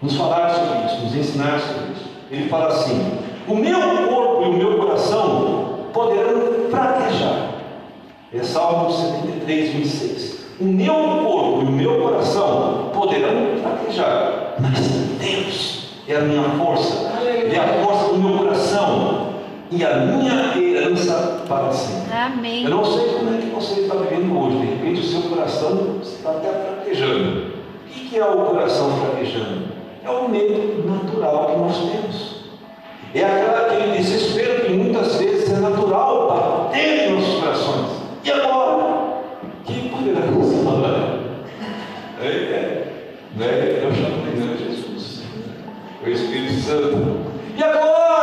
nos 0.02 0.14
falar 0.14 0.50
sobre 0.50 0.84
isso, 0.84 1.04
nos 1.04 1.14
ensinar 1.16 1.58
sobre 1.58 1.92
isso. 1.92 2.10
Ele 2.30 2.48
fala 2.50 2.66
assim: 2.66 3.18
O 3.48 3.54
meu 3.54 3.80
corpo 4.08 4.42
e 4.42 4.48
o 4.48 4.52
meu 4.52 4.76
coração 4.76 5.86
poderão 5.90 6.68
fraquejar. 6.70 7.54
É 8.34 8.42
Salmo 8.42 8.92
73, 8.92 9.70
26. 9.70 10.44
O 10.60 10.64
meu 10.64 10.94
corpo 10.94 11.62
e 11.62 11.64
o 11.64 11.72
meu 11.72 12.02
coração 12.02 12.90
poderão 12.92 13.56
fraquejar, 13.62 14.56
mas 14.60 14.80
Deus 15.18 15.84
é 16.06 16.16
a 16.16 16.20
minha 16.20 16.42
força, 16.58 17.10
é 17.24 17.58
a 17.58 17.82
força 17.82 18.12
do 18.12 18.18
meu 18.18 18.36
coração 18.36 19.34
e 19.70 19.84
a 19.84 19.96
minha 19.96 20.63
para 21.48 21.72
sempre. 21.72 22.12
Amém. 22.12 22.64
Eu 22.64 22.70
não 22.70 22.85
sei 22.85 23.07
como 23.14 23.35
é 23.35 23.38
que 23.38 23.46
você 23.46 23.81
está 23.81 23.94
vivendo 23.96 24.38
hoje. 24.38 24.59
De 24.59 24.66
repente 24.66 25.00
o 25.00 25.05
seu 25.05 25.22
coração 25.22 25.98
está 26.03 26.31
até 26.31 26.48
fraquejando. 26.48 27.55
O 27.87 27.90
que 27.90 28.09
que 28.09 28.18
é 28.18 28.24
o 28.24 28.46
coração 28.46 28.90
fraquejando? 28.98 29.68
É 30.05 30.11
o 30.11 30.29
medo 30.29 30.85
natural 30.88 31.46
que 31.46 31.57
nós 31.57 31.77
temos. 31.77 32.35
É 33.14 33.24
aquele 33.24 33.96
desespero 33.96 34.64
que 34.64 34.72
muitas 34.72 35.16
vezes 35.16 35.53
é 35.53 35.61
natural 35.61 36.29
bater 36.29 37.09
em 37.09 37.14
nossos 37.14 37.40
corações. 37.40 37.90
E 38.24 38.31
agora? 38.31 39.05
Quem 39.64 39.88
poderá 39.88 40.20
consolar? 40.22 41.20
É, 42.20 42.27
é, 42.27 42.92
né? 43.37 43.81
Eu 43.83 43.94
chamo 43.94 44.57
de 44.57 44.64
Jesus. 44.64 45.22
O 46.05 46.09
Espírito 46.09 46.61
Santo. 46.61 47.16
E 47.57 47.62
agora? 47.62 48.13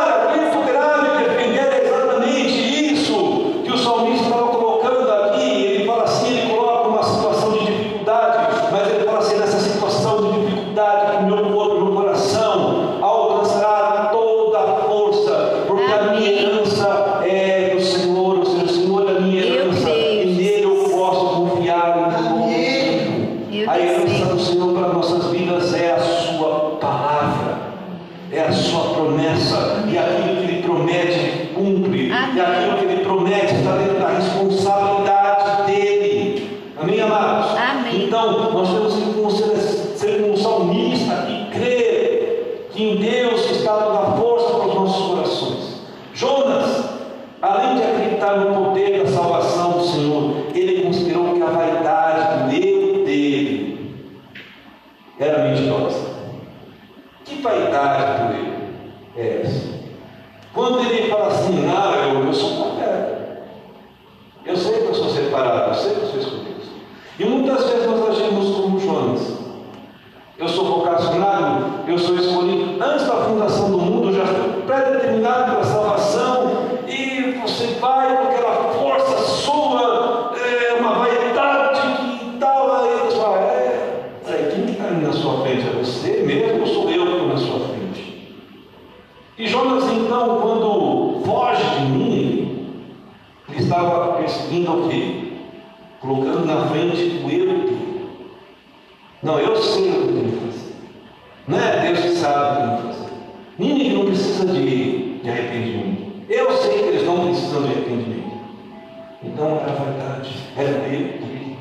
Então 109.24 109.46
era 109.46 109.70
a 109.70 109.74
vaidade, 109.74 110.36
era 110.56 110.68
é 110.68 110.88
dele. 110.88 111.56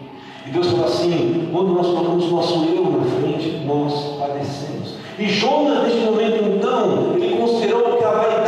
E 0.45 0.49
Deus 0.49 0.67
falou 0.67 0.85
assim: 0.85 1.49
quando 1.51 1.73
nós 1.73 1.87
colocamos 1.87 2.31
nosso 2.31 2.65
eu 2.65 2.83
na 2.83 3.03
frente, 3.03 3.63
nós 3.65 4.17
padecemos. 4.17 4.95
E 5.19 5.27
Jonas, 5.27 5.83
neste 5.83 5.99
momento 5.99 6.43
então, 6.43 7.13
ele 7.15 7.35
considerou 7.35 7.97
que 7.97 8.03
a 8.03 8.11
vaidade 8.11 8.40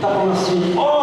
está 0.00 0.08
falando 0.08 0.32
assim, 0.32 0.74
ó 0.78 0.99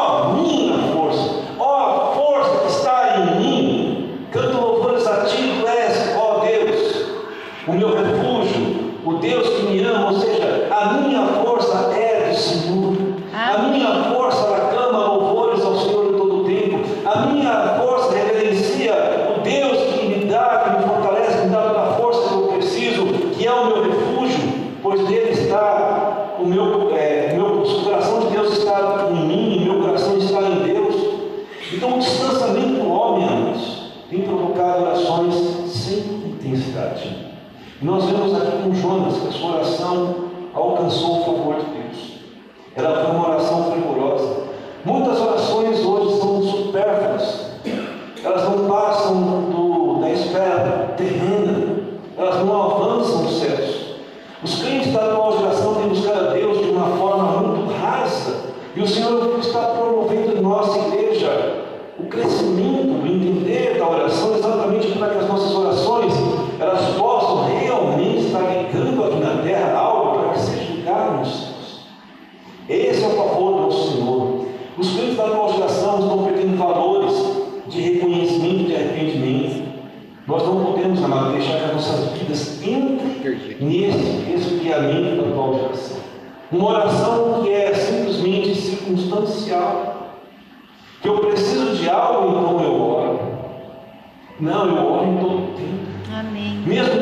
Место 96.67 96.96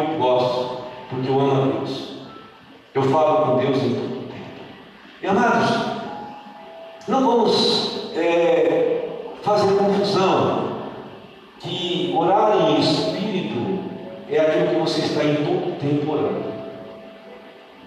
eu 0.00 0.18
gosto, 0.18 0.82
porque 1.08 1.28
eu 1.28 1.40
amo 1.40 1.62
a 1.62 1.66
Deus. 1.76 2.10
Eu 2.94 3.02
falo 3.02 3.46
com 3.46 3.58
Deus 3.58 3.76
em 3.78 3.94
todo 3.94 4.28
tempo. 4.28 4.60
E 5.22 5.26
amados, 5.26 5.70
não 7.06 7.20
vamos 7.20 8.12
é, 8.14 9.08
fazer 9.42 9.72
confusão 9.76 10.70
que 11.60 12.14
orar 12.16 12.56
em 12.56 12.80
espírito 12.80 13.80
é 14.28 14.40
aquilo 14.40 14.68
que 14.68 14.80
você 14.80 15.00
está 15.02 15.24
em 15.24 15.36
todo 15.36 15.78
tempo 15.78 16.12
orando. 16.12 16.50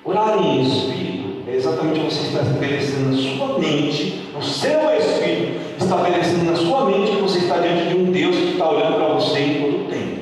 Orar 0.06 0.38
em 0.38 0.62
espírito 0.62 1.50
é 1.50 1.56
exatamente 1.56 2.00
você 2.00 2.28
está 2.28 2.42
estabelecendo 2.42 3.12
na 3.12 3.18
sua 3.18 3.60
mente, 3.60 4.30
no 4.34 4.44
seu 4.44 4.98
espírito, 4.98 5.62
estabelecendo 5.80 6.52
na 6.52 6.56
sua 6.56 6.86
mente 6.86 7.12
que 7.12 7.22
você 7.22 7.40
está 7.40 7.58
diante 7.58 7.90
de 7.90 7.96
um 7.96 8.12
Deus 8.12 8.36
que 8.36 8.52
está 8.52 8.70
olhando 8.70 8.96
para 8.96 9.14
você 9.14 9.40
em 9.40 9.62
todo 9.62 9.90
tempo. 9.90 10.22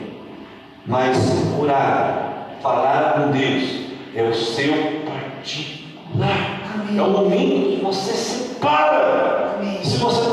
Mas 0.85 1.40
orar, 1.63 2.47
falar 2.61 3.13
com 3.13 3.31
Deus, 3.31 3.81
é 4.15 4.23
o 4.23 4.33
seu 4.33 4.73
particular. 5.05 6.61
É 6.95 7.01
o 7.01 7.09
momento 7.09 7.77
que 7.77 7.83
você 7.83 8.13
separa. 8.13 9.59
Se 9.83 9.97
você 9.97 10.30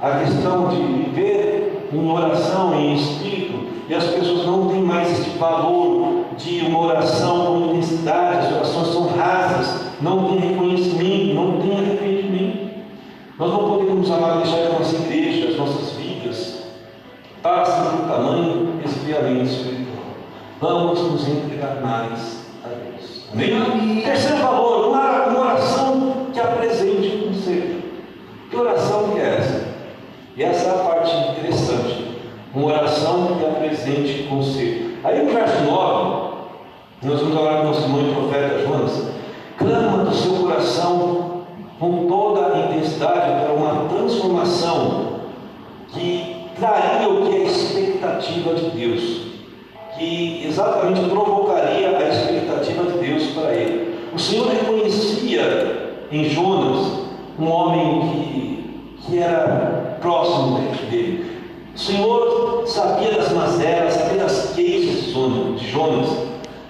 a 0.00 0.18
questão 0.20 0.68
de 0.68 0.76
viver 0.76 1.88
em 1.92 2.10
oração, 2.10 2.74
em 2.74 2.94
espírito, 2.94 3.66
e 3.88 3.94
as 3.94 4.04
pessoas 4.04 4.46
não 4.46 4.68
têm 4.68 4.82
mais 4.82 5.10
este 5.10 5.36
valor 5.38 6.24
de 6.38 6.60
uma 6.60 6.86
oração 6.86 7.46
com 7.46 7.66
intensidade, 7.66 8.46
as 8.46 8.52
orações 8.52 8.88
são 8.88 9.06
rasas, 9.08 9.86
não 10.00 10.28
tem 10.28 10.38
reconhecimento, 10.38 11.34
não 11.34 11.60
tem 11.60 11.76
arrependimento. 11.76 12.70
Nós 13.38 13.50
não 13.50 13.70
podemos, 13.70 14.10
amar, 14.10 14.38
deixar 14.42 14.66
a 14.66 14.78
nossa 14.78 14.96
igreja, 14.96 15.48
as 15.48 15.56
nossas 15.56 15.96
vidas, 15.96 16.62
passem 17.42 17.96
por 17.96 18.08
tamanho 18.08 18.80
esfriamento 18.84 19.44
espiritual. 19.44 20.04
Vamos 20.60 21.00
nos 21.00 21.28
entregar 21.28 21.80
mais 21.82 22.44
a 22.64 22.68
Deus. 22.68 23.24
Amém. 23.32 24.02
Terceiro 24.02 24.36
valor, 24.36 24.88
uma, 24.88 25.26
uma 25.26 25.40
oração 25.40 26.26
que 26.32 26.38
apresente 26.38 27.24
conselho. 27.26 27.82
Que 28.50 28.56
oração 28.56 29.10
que 29.10 29.18
é 29.18 29.36
essa? 29.38 29.70
E 30.36 30.42
essa 30.42 30.68
é 30.68 30.70
a 30.70 30.84
parte 30.84 31.16
interessante. 31.16 32.16
Uma 32.54 32.66
oração 32.66 33.36
que 33.38 33.44
apresente 33.44 34.19
conselho. 34.30 34.94
Aí 35.04 35.22
no 35.22 35.32
verso 35.32 35.64
9, 35.64 36.30
nós 37.02 37.20
vamos 37.20 37.34
falar 37.34 37.56
com 37.56 37.62
o 37.62 37.66
nosso 37.66 37.82
irmão 37.82 38.00
e 38.00 38.14
profeta 38.14 38.58
Jonas. 38.60 39.10
Clama 39.58 40.04
do 40.04 40.14
seu 40.14 40.32
coração 40.36 41.42
com 41.78 42.06
toda 42.06 42.54
a 42.54 42.58
intensidade 42.66 43.44
para 43.44 43.52
uma 43.52 43.88
transformação 43.88 45.20
que 45.88 46.46
traria 46.58 47.08
o 47.08 47.26
que 47.26 47.36
é 47.36 47.40
a 47.40 47.44
expectativa 47.44 48.54
de 48.54 48.70
Deus, 48.70 49.22
que 49.98 50.46
exatamente 50.46 51.00
provocaria 51.08 51.96
a 51.96 52.08
expectativa 52.08 52.84
de 52.84 52.98
Deus 52.98 53.26
para 53.32 53.54
ele. 53.54 53.98
O 54.14 54.18
Senhor 54.18 54.48
reconhecia 54.48 55.96
em 56.12 56.24
Jonas 56.24 57.00
um 57.38 57.50
homem 57.50 58.00
que, 58.00 59.06
que 59.06 59.18
era 59.18 59.98
próximo 60.00 60.58
dele. 60.90 61.29
O 61.80 61.82
Senhor 61.82 62.62
sabia 62.66 63.12
das 63.12 63.32
mazelas, 63.32 63.94
sabia 63.94 64.22
das 64.22 64.52
queixas 64.54 65.04
de 65.06 65.70
Jonas, 65.72 66.10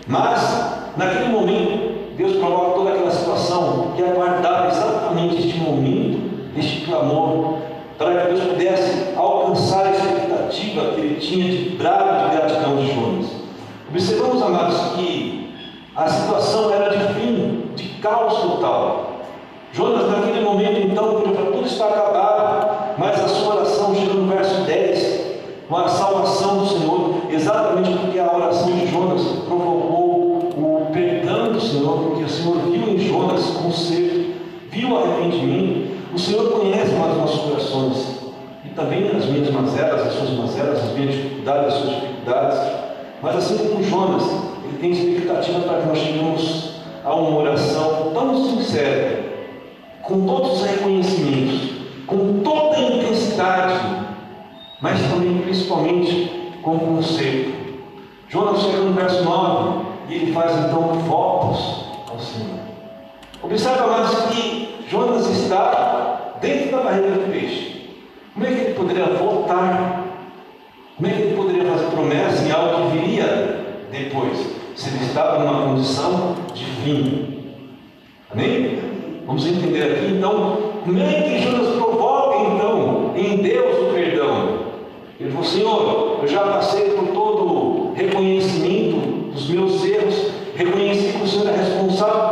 mas 0.06 0.94
naquele 0.96 1.30
momento 1.30 2.14
Deus 2.16 2.36
provoca 2.36 2.74
toda 2.74 2.90
aquela 2.90 3.10
situação 3.10 3.90
que 3.96 4.04
aguardava 4.04 4.68
exatamente 4.68 5.48
este 5.48 5.58
momento, 5.58 6.30
este 6.56 6.82
clamor, 6.82 7.58
para 7.98 8.20
que 8.20 8.34
Deus 8.34 8.44
pudesse 8.50 9.16
alcançar 9.16 9.86
a 9.86 9.90
expectativa 9.90 10.92
que 10.92 11.00
ele 11.00 11.16
tinha 11.16 11.50
de 11.50 11.70
brado 11.70 12.30
de 12.30 12.36
gratidão 12.36 12.76
de 12.76 12.94
Jonas. 12.94 13.26
Observamos, 13.90 14.40
amados, 14.40 14.78
que 14.94 15.52
a 15.96 16.08
situação 16.08 16.72
era 16.72 16.96
de 16.96 17.14
fim, 17.14 17.64
de 17.74 17.88
caos 18.00 18.34
total. 18.42 19.10
Jonas, 19.72 20.08
naquele 20.08 20.40
momento, 20.40 20.80
então, 20.80 21.20
tudo 21.20 21.66
está 21.66 21.86
acabado, 21.86 22.96
mas 22.98 23.24
a 23.24 23.28
sua 23.28 23.54
oração 23.56 23.94
chega 23.94 24.14
no 24.14 24.26
verso 24.26 24.62
10, 24.62 25.20
com 25.20 25.59
a 25.76 25.88
salvação 25.88 26.58
do 26.58 26.66
Senhor, 26.66 27.14
exatamente 27.30 27.90
porque 27.96 28.18
a 28.18 28.34
oração 28.34 28.72
de 28.72 28.86
Jonas 28.88 29.22
provocou 29.46 30.50
o 30.56 30.88
perdão 30.92 31.52
do 31.52 31.60
Senhor, 31.60 31.98
porque 31.98 32.24
o 32.24 32.28
Senhor 32.28 32.56
viu 32.56 32.88
em 32.88 32.98
Jonas 32.98 33.44
conserto, 33.50 34.32
viu 34.70 34.98
arrependimento. 34.98 35.90
O 36.12 36.18
Senhor 36.18 36.50
conhece 36.50 36.92
mais 36.94 37.12
os 37.12 37.18
nossos 37.18 37.40
corações 37.42 38.20
e 38.64 38.68
também 38.70 39.08
as 39.16 39.26
minhas 39.26 39.50
mazelas, 39.50 40.08
as 40.08 40.12
suas 40.14 40.30
mazelas, 40.30 40.78
as 40.82 40.92
minhas 40.92 41.14
dificuldades, 41.14 41.66
as 41.66 41.80
suas 41.80 41.94
dificuldades. 41.94 42.58
Mas 43.22 43.36
assim 43.36 43.58
como 43.58 43.82
Jonas, 43.84 44.24
ele 44.64 44.78
tem 44.80 44.90
expectativa 44.90 45.60
para 45.60 45.82
que 45.82 45.86
nós 45.86 45.98
cheguemos 45.98 46.70
a 47.04 47.14
uma 47.14 47.38
oração 47.38 48.10
tão 48.12 48.44
sincera, 48.44 49.24
com 50.02 50.26
todos 50.26 50.60
os 50.60 50.66
reconhecimentos, 50.66 51.69
mas 54.90 55.08
também 55.08 55.38
principalmente 55.38 56.50
com 56.62 56.78
conceito. 56.78 57.52
Jonas 58.28 58.62
chega 58.62 58.78
no 58.78 58.92
verso 58.92 59.22
9 59.22 59.86
e 60.08 60.14
ele 60.14 60.32
faz 60.32 60.52
então 60.64 60.80
votos 60.80 61.84
ao 62.08 62.18
Senhor. 62.18 62.58
Observe, 63.42 63.78
amados, 63.78 64.16
que 64.26 64.84
Jonas 64.88 65.28
está 65.30 66.34
dentro 66.40 66.76
da 66.76 66.82
barriga 66.82 67.10
do 67.10 67.30
peixe. 67.30 67.98
Como 68.34 68.46
é 68.46 68.50
que 68.50 68.60
ele 68.60 68.74
poderia 68.74 69.06
voltar? 69.06 70.04
Como 70.96 71.08
é 71.08 71.12
que 71.12 71.22
ele 71.22 71.36
poderia 71.36 71.64
fazer 71.64 71.86
promessa 71.86 72.44
em 72.44 72.50
algo 72.50 72.90
que 72.90 72.98
viria 72.98 73.86
depois? 73.90 74.38
Se 74.74 74.88
ele 74.90 75.04
estava 75.04 75.38
numa 75.38 75.68
condição 75.68 76.34
de 76.52 76.64
fim. 76.64 77.54
Amém? 78.30 78.78
Vamos 79.26 79.46
entender 79.46 79.82
aqui 79.82 80.14
então 80.16 80.72
como 80.84 80.98
é 80.98 81.22
que 81.22 81.42
Jonas 81.42 81.74
provoca 81.76 82.54
então 82.54 83.12
em 83.16 83.36
Deus 83.38 83.78
o 83.78 83.94
perdão. 83.94 83.99
Ele 85.20 85.30
falou, 85.32 85.44
Senhor, 85.46 86.18
eu 86.22 86.26
já 86.28 86.40
passei 86.40 86.92
por 86.92 87.08
todo 87.08 87.44
o 87.44 87.92
reconhecimento 87.94 89.32
dos 89.34 89.50
meus 89.50 89.84
erros, 89.84 90.14
reconheci 90.56 91.12
que 91.12 91.22
o 91.22 91.28
Senhor 91.28 91.48
é 91.48 91.56
responsável 91.56 92.29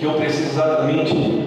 Que 0.00 0.06
eu 0.06 0.14
preciso 0.14 0.60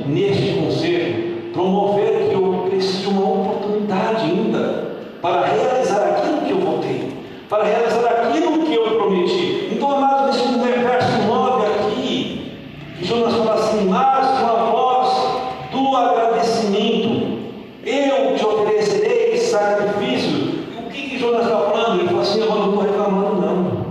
neste 0.06 0.54
conselho 0.54 1.52
promover 1.52 2.30
que 2.30 2.36
eu 2.36 2.68
preciso 2.70 3.10
uma 3.10 3.42
oportunidade 3.42 4.26
ainda 4.26 4.96
para 5.22 5.48
realizar 5.48 6.10
aquilo 6.10 6.42
que 6.42 6.52
eu 6.52 6.60
votei, 6.60 7.14
para 7.50 7.64
realizar 7.64 8.10
aquilo 8.10 8.64
que 8.64 8.74
eu 8.76 8.84
prometi. 8.98 9.70
Então, 9.72 9.92
amados, 9.92 10.36
nesse 10.36 10.60
verso 10.60 11.22
9 11.28 11.66
aqui, 11.66 12.52
que 13.00 13.06
Jonas 13.06 13.34
fala 13.34 13.54
assim, 13.56 13.88
mas 13.88 14.40
com 14.40 14.46
a 14.46 14.72
voz 14.72 15.72
do 15.72 15.98
agradecimento, 15.98 17.40
eu 17.86 18.36
te 18.36 18.46
oferecerei 18.46 19.38
sacrifício. 19.38 20.64
O 20.78 20.90
que, 20.90 21.10
que 21.10 21.20
Jonas 21.20 21.46
está 21.46 21.58
falando? 21.58 22.00
Ele 22.00 22.08
falou 22.08 22.22
assim, 22.22 22.40
eu 22.40 22.50
não 22.50 22.70
estou 22.70 22.84
reclamando 22.84 23.42
não. 23.42 23.84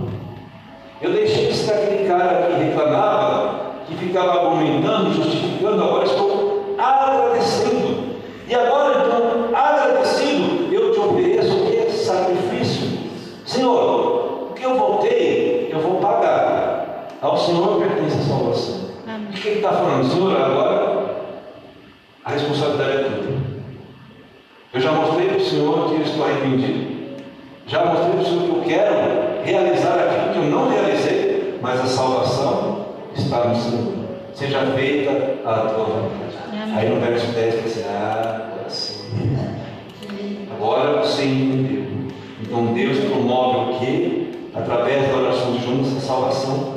Eu 1.01 1.11
deixei 1.11 1.47
de 1.47 1.53
ser 1.53 1.73
aquele 1.73 2.07
cara 2.07 2.47
que 2.47 2.63
reclamava, 2.63 3.73
que 3.87 3.95
ficava 3.95 4.39
argumentando, 4.39 5.13
justificando, 5.13 5.83
agora 5.83 6.05
estou 6.05 6.75
agradecendo. 6.77 8.13
E 8.47 8.55
agora, 8.55 9.05
então, 9.05 9.57
agradecido, 9.57 10.73
eu 10.73 10.91
te 10.91 10.99
ofereço 10.99 11.55
o 11.55 11.65
que? 11.65 11.91
Sacrifício. 11.91 12.99
Senhor, 13.45 14.49
o 14.49 14.53
que 14.53 14.63
eu 14.63 14.77
voltei, 14.77 15.69
eu 15.71 15.79
vou 15.79 15.95
pagar. 15.95 17.07
Ao 17.21 17.37
Senhor 17.37 17.79
pertence 17.79 18.17
a 18.17 18.21
salvação. 18.21 18.75
Amém. 19.07 19.29
O 19.29 19.33
que 19.33 19.47
ele 19.47 19.55
está 19.57 19.71
falando? 19.71 20.09
Senhor, 20.09 20.35
agora 20.35 21.15
a 22.25 22.31
responsabilidade 22.31 22.91
é 22.91 23.03
tua. 23.03 23.53
Eu 24.73 24.81
já 24.81 24.91
mostrei 24.91 25.27
para 25.27 25.37
o 25.37 25.45
Senhor 25.45 25.89
que 25.89 25.95
eu 25.95 26.01
estou 26.01 26.25
arrependido. 26.25 26.93
Já 27.67 27.85
mostrei 27.85 28.11
para 28.11 28.21
o 28.21 28.25
Senhor 28.25 28.43
que 28.43 28.49
eu 28.49 28.63
quero 28.65 29.43
realizar 29.45 29.93
aquilo 29.93 30.33
que 30.33 30.39
eu 30.39 30.45
não 30.45 30.69
realizei, 30.69 31.59
mas 31.61 31.79
a 31.79 31.85
salvação 31.85 32.85
está 33.15 33.45
no 33.45 33.55
Senhor. 33.55 33.93
Seja 34.33 34.65
feita 34.75 35.11
a 35.45 35.53
tua 35.53 35.83
vontade. 35.85 36.37
Amém. 36.51 36.75
Aí 36.75 36.89
no 36.89 36.99
verso 36.99 37.27
10 37.27 37.63
diz 37.63 37.77
assim, 37.77 37.89
ah, 37.89 38.49
agora 38.51 38.69
sim. 38.69 40.47
Agora 40.51 41.01
você 41.01 41.23
entendeu. 41.23 41.83
Então 42.41 42.73
Deus 42.73 42.97
promove 43.05 43.57
o 43.57 43.79
que? 43.79 44.31
Através 44.55 45.07
da 45.07 45.17
oração 45.17 45.51
de 45.53 45.65
Jonas, 45.65 45.97
a 45.97 45.99
salvação. 45.99 46.73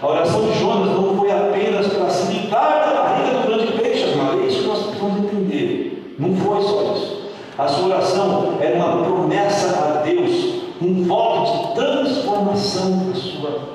A 0.00 0.06
oração 0.06 0.46
de 0.48 0.58
Jonas 0.58 0.90
não 0.90 1.16
foi 1.16 1.30
apenas 1.30 1.88
para 1.88 2.08
se 2.08 2.32
livrar 2.32 2.86
da 2.86 3.02
barriga 3.02 3.38
do 3.38 3.46
grande 3.48 3.72
peixe, 3.80 4.14
mas 4.16 4.40
é 4.40 4.46
isso 4.46 4.62
que 4.62 4.68
nós 4.68 4.82
precisamos 4.84 5.24
entender. 5.24 6.16
Não 6.18 6.36
foi 6.36 6.62
só 6.62 6.94
isso. 6.94 7.22
A 7.58 7.68
sua 7.68 7.94
oração 7.94 8.58
era 8.60 8.76
uma 8.76 9.04
promessa 9.04 9.78
a 9.78 10.02
Deus, 10.02 10.62
um 10.80 11.04
voto 11.04 11.68
de 11.68 11.74
transformação 11.74 13.08
da 13.08 13.14
sua 13.14 13.50
vida. 13.50 13.72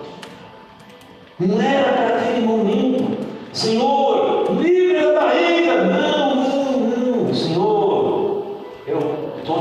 Não 1.40 1.62
era 1.62 1.94
para 1.94 2.16
aquele 2.18 2.46
momento, 2.46 3.18
Senhor, 3.54 4.52
livre 4.60 5.00
da 5.00 5.14
barriga. 5.22 5.84
Não, 5.86 6.36
não, 6.36 7.26
não, 7.26 7.34
Senhor, 7.34 8.44
eu 8.88 8.98
estou 9.38 9.60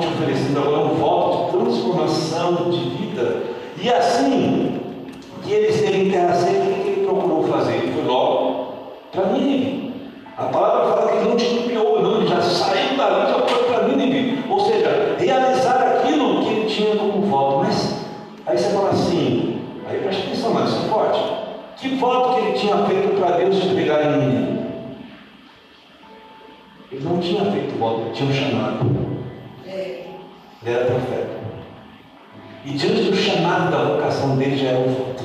oferecendo 0.56 0.58
agora 0.58 0.78
um 0.80 0.94
voto 0.94 1.44
de 1.44 1.64
transformação 1.64 2.70
de 2.70 2.78
vida. 2.90 3.42
E 3.80 3.90
assim 3.90 4.80
que 5.42 5.52
ele 5.52 6.10
terra 6.10 6.34
seca, 6.34 6.60
o 6.60 6.82
que 6.82 6.88
ele 6.88 7.06
procurou 7.06 7.44
fazer? 7.44 7.74
Ele 7.74 7.92
foi 7.92 8.04
logo 8.04 8.66
para 9.12 9.26
Nínive. 9.26 9.92
A 10.36 10.44
palavra 10.44 10.92
fala 10.92 11.08
que 11.08 11.18
ele 11.18 11.28
não 11.28 11.36
titubeou, 11.36 12.02
não, 12.02 12.16
ele 12.16 12.28
já 12.28 12.40
saiu 12.40 12.96
dali, 12.96 13.32
já 13.32 13.46
foi 13.46 13.64
para 13.64 13.88
Nínive. 13.88 14.44
Ou 14.48 14.60
seja, 14.60 15.16
realizar 15.18 15.98
aquilo 15.98 16.42
que 16.42 16.48
ele 16.48 16.66
tinha 16.66 16.96
como 16.96 17.22
voto. 17.22 17.58
Mas 17.58 18.06
aí 18.46 18.58
você 18.58 18.70
fala 18.70 18.90
assim, 18.90 19.60
aí 19.88 19.98
presta 19.98 20.22
atenção, 20.26 20.54
mas 20.54 20.70
isso 20.70 20.84
é 20.84 20.88
forte. 20.88 21.20
Que 21.76 21.94
voto 21.96 22.34
que 22.34 22.40
ele 22.40 22.58
tinha 22.58 22.76
feito 22.78 23.20
para 23.20 23.36
Deus 23.36 23.56
de 23.56 23.74
pegar 23.74 24.02
em 24.02 24.18
Nínive? 24.18 24.56
Ele 26.92 27.04
não 27.04 27.18
tinha 27.18 27.44
feito 27.50 27.78
voto, 27.78 28.00
ele 28.02 28.10
tinha 28.12 28.30
um 28.30 28.32
chamado. 28.32 28.95
Ele 30.62 30.74
era 30.74 30.84
profeta. 30.86 31.36
E 32.64 32.70
diante 32.70 33.02
do 33.02 33.16
chamado 33.16 33.70
da 33.70 33.84
vocação 33.84 34.36
dele 34.36 34.56
já 34.56 34.70
era 34.70 34.78
um 34.78 34.92
voto. 34.92 35.24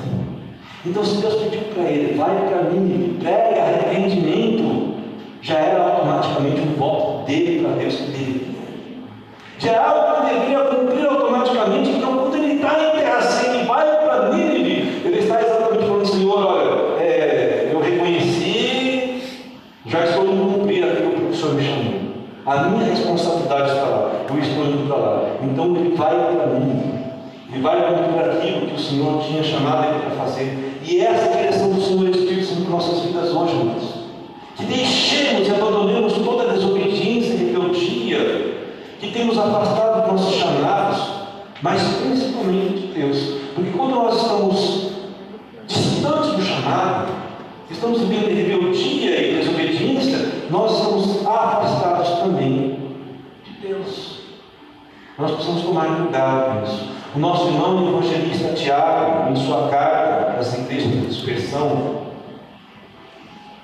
Então, 0.84 1.04
se 1.04 1.20
Deus 1.20 1.34
pediu 1.42 1.60
para 1.74 1.84
ele, 1.84 2.14
vai 2.14 2.34
para 2.48 2.70
mim, 2.70 3.16
prega 3.20 3.62
arrependimento, 3.62 4.94
já 5.40 5.54
era 5.58 5.82
automaticamente 5.82 6.60
um 6.60 6.74
voto 6.74 7.24
dele 7.24 7.64
para 7.64 7.76
Deus 7.76 7.94
que 7.96 8.02
deveria. 8.10 8.52
Já 9.58 9.70
era 9.72 9.88
algo 9.88 10.26
que 10.26 10.34
deveria 10.34 10.58
cumprir 10.64 11.06
automaticamente. 11.06 11.90
Então, 11.90 12.16
quando 12.16 12.36
ele 12.36 12.54
está 12.54 12.82
em 12.82 12.90
terra 12.98 13.20
e 13.54 13.64
vai 13.64 13.96
para 14.04 14.30
Nínive, 14.30 15.02
ele 15.04 15.18
está 15.18 15.40
exatamente 15.40 15.84
falando, 15.84 16.06
Senhor, 16.06 16.46
olha, 16.46 17.02
é, 17.02 17.70
eu 17.72 17.80
reconheci, 17.80 19.22
já 19.86 20.04
estou 20.04 20.26
indo 20.26 20.52
cumprir 20.52 20.84
aquilo 20.84 21.12
que 21.12 21.32
o 21.32 21.34
Senhor 21.34 21.54
me 21.54 21.64
chamou. 21.64 22.02
A 22.44 22.68
minha 22.68 22.90
responsabilidade 22.90 23.70
está 23.70 23.84
lá, 23.84 24.10
eu 24.28 24.38
estou 24.38 24.64
indo 24.64 24.88
para 24.88 24.96
lá. 24.96 25.31
Então 25.42 25.76
ele 25.76 25.94
vai 25.96 26.14
para 26.14 26.46
mim, 26.58 26.94
ele 27.52 27.62
vai 27.62 27.76
cumprir 27.76 28.30
aquilo 28.30 28.66
que 28.66 28.74
o 28.74 28.78
Senhor 28.78 29.22
tinha 29.22 29.42
chamado 29.42 29.88
ele 29.88 30.00
para 30.00 30.24
fazer. 30.24 30.80
E 30.84 31.00
essa 31.00 31.26
é 31.26 31.32
a 31.32 31.36
direção 31.36 31.72
do 31.72 31.80
Senhor 31.80 32.08
Espírito 32.08 32.46
Santo 32.46 32.62
para 32.62 32.70
nossas 32.70 33.00
vidas 33.00 33.30
hoje, 33.30 33.54
irmãos. 33.54 34.02
Que 34.56 34.64
deixemos 34.64 35.48
e 35.48 35.50
abandonemos 35.50 36.12
toda 36.14 36.44
a 36.44 36.52
desobediência 36.52 37.34
e 37.34 37.52
rebeldia 37.52 38.52
que 39.00 39.10
tem 39.10 39.26
nos 39.26 39.36
afastado 39.36 40.02
dos 40.02 40.12
nossos 40.12 40.36
chamados, 40.36 41.10
mas 41.60 41.82
principalmente 41.82 42.86
de 42.86 42.86
Deus. 43.00 43.18
Porque 43.54 43.70
quando 43.70 43.96
nós 43.96 44.22
estamos 44.22 44.92
distantes 45.66 46.32
do 46.32 46.42
chamado, 46.42 47.12
estamos 47.68 48.00
vivendo 48.00 48.30
em 48.30 48.34
rebeldia 48.34 49.20
e 49.20 49.34
desobediência, 49.38 50.18
nós 50.50 50.78
estamos 50.78 51.26
afastados 51.26 52.20
também 52.20 52.78
de 53.44 53.66
Deus. 53.66 54.22
Nós 55.18 55.30
precisamos 55.32 55.62
tomar 55.62 55.96
cuidado 55.96 56.60
com 56.60 56.64
isso. 56.64 56.90
O 57.14 57.18
nosso 57.18 57.48
irmão 57.48 57.88
evangelista 57.88 58.54
Tiago, 58.54 59.30
em 59.30 59.36
sua 59.36 59.68
carta 59.68 60.38
às 60.38 60.54
igrejas 60.54 60.90
de 60.90 61.06
dispersão, 61.06 62.02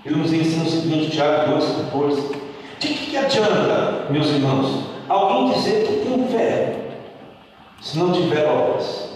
ele 0.05 0.17
nos 0.17 0.33
ensina 0.33 0.65
o 0.65 0.71
seguinte, 0.71 1.11
Tiago 1.11 1.53
2,14. 1.53 2.37
De 2.79 2.89
que, 2.89 3.11
que 3.11 3.17
adianta, 3.17 4.07
meus 4.11 4.29
irmãos, 4.29 4.85
alguém 5.09 5.53
dizer 5.53 5.87
que 5.87 6.09
tem 6.09 6.29
fé, 6.29 6.77
se 7.81 7.99
não 7.99 8.13
tiver 8.13 8.47
obras? 8.47 9.09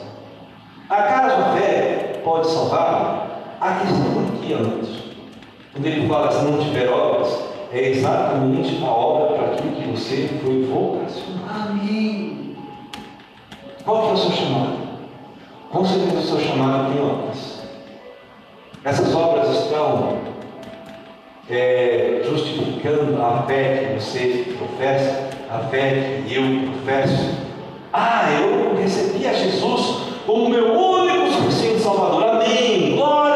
Acaso 0.89 1.35
a 1.35 1.53
fé 1.55 2.20
pode 2.24 2.51
salvar? 2.51 3.57
A 3.61 3.74
questão 3.74 4.26
aqui, 4.35 4.55
amados, 4.55 4.89
quando 5.72 5.87
ele 5.87 6.09
fala 6.09 6.33
se 6.33 6.45
não 6.45 6.59
tiver 6.59 6.89
obras, 6.89 7.39
é 7.72 7.91
exatamente 7.91 8.83
a 8.83 8.89
obra 8.89 9.37
para 9.37 9.53
aquilo 9.53 9.76
que 9.76 9.89
você 9.91 10.28
foi 10.43 10.64
vocacionado. 10.64 11.70
Amém. 11.70 12.22
Qual 13.85 14.11
é 14.11 14.12
o 14.12 14.16
seu 14.16 14.30
chamado? 14.30 14.76
Com 15.70 15.85
certeza 15.85 16.18
o 16.18 16.22
seu 16.22 16.41
chamado 16.41 16.93
tem 16.93 17.03
obras. 17.03 17.62
Essas 18.85 19.14
obras 19.14 19.49
estão 19.51 20.18
é, 21.51 22.22
justificando 22.24 23.20
a 23.20 23.43
fé 23.43 23.95
que 23.95 24.01
você 24.01 24.55
professa, 24.57 25.30
a 25.51 25.59
fé 25.68 26.22
que 26.26 26.35
eu 26.35 26.72
professo. 26.72 27.30
Ah, 27.93 28.28
eu 28.41 28.76
recebi 28.80 29.26
a 29.26 29.33
Jesus 29.33 30.12
como 30.26 30.49
meu 30.49 30.72
único 30.72 31.33
suficiente 31.33 31.80
Salvador. 31.80 32.22
Amém. 32.24 32.95
Glórias 32.95 33.32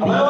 Hello? 0.00 0.27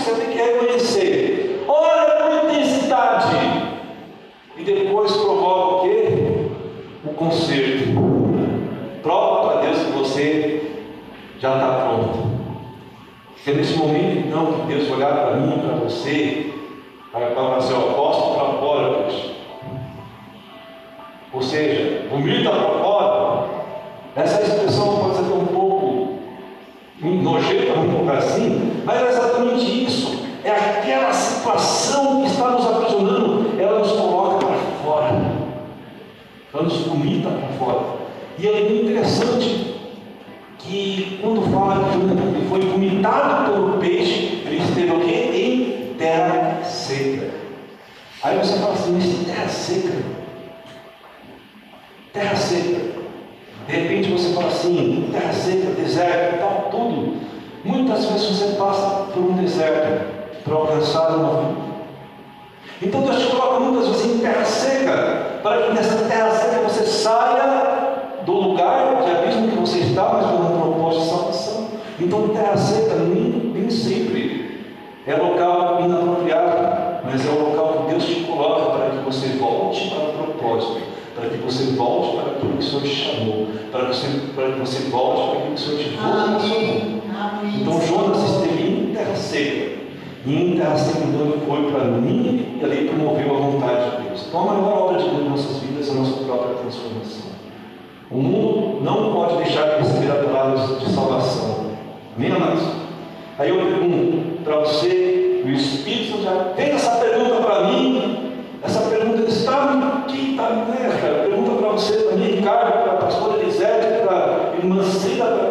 Você 0.00 0.14
tem 0.14 0.30
que 0.30 0.38
reconhecer. 0.38 1.64
Olha 1.68 2.24
a 2.24 2.44
intensidade. 2.44 3.36
E 4.56 4.64
depois 4.64 5.12
provoca 5.12 5.74
o 5.74 5.80
quê? 5.82 6.46
O 7.04 7.12
conserto. 7.12 7.90
Prova 9.02 9.48
para 9.48 9.60
Deus 9.60 9.78
que 9.78 9.92
você 9.92 10.72
já 11.38 11.54
está 11.54 11.86
pronto. 11.86 12.30
Porque 13.34 13.52
nesse 13.52 13.76
momento, 13.76 14.26
então, 14.26 14.66
que 14.66 14.74
Deus 14.74 14.90
olhar 14.90 15.12
para 15.12 15.36
mim, 15.36 15.58
para 15.58 15.76
você, 15.76 16.39
transformação. 96.70 97.30
O 98.10 98.16
mundo 98.16 98.82
não 98.82 99.12
pode 99.12 99.36
deixar 99.42 99.64
de 99.64 99.82
receber 99.82 100.10
a 100.10 100.54
de 100.78 100.92
salvação. 100.92 101.70
Amém, 102.16 102.32
amados? 102.32 102.62
Aí 103.38 103.50
eu 103.50 103.56
pergunto 103.56 104.42
para 104.44 104.56
você, 104.60 105.42
o 105.44 105.48
Espírito 105.48 106.12
Santo 106.12 106.24
já 106.24 106.44
tem 106.56 106.70
essa 106.70 106.96
pergunta 106.96 107.36
para 107.36 107.64
mim, 107.64 108.32
essa 108.62 108.80
pergunta 108.90 109.30
está 109.30 110.02
aqui, 110.04 110.32
está 110.32 110.50
nessa, 110.50 111.06
né, 111.06 111.24
pergunta 111.26 111.62
para 111.62 111.68
você, 111.70 111.96
para 111.98 112.16
mim, 112.16 112.26
Ricardo, 112.36 112.82
para 112.82 112.92
a 112.92 112.96
pastora 112.96 113.42
Elisete, 113.42 114.02
para 114.06 114.52
a 114.52 114.56
irmã 114.56 114.82
Cida, 114.82 115.24
para 115.24 115.49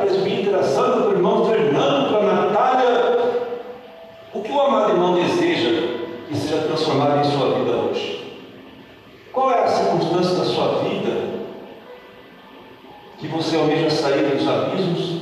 você 13.50 13.58
almeja 13.58 13.90
sair 13.90 14.38
dos 14.38 14.48
abismos 14.48 15.22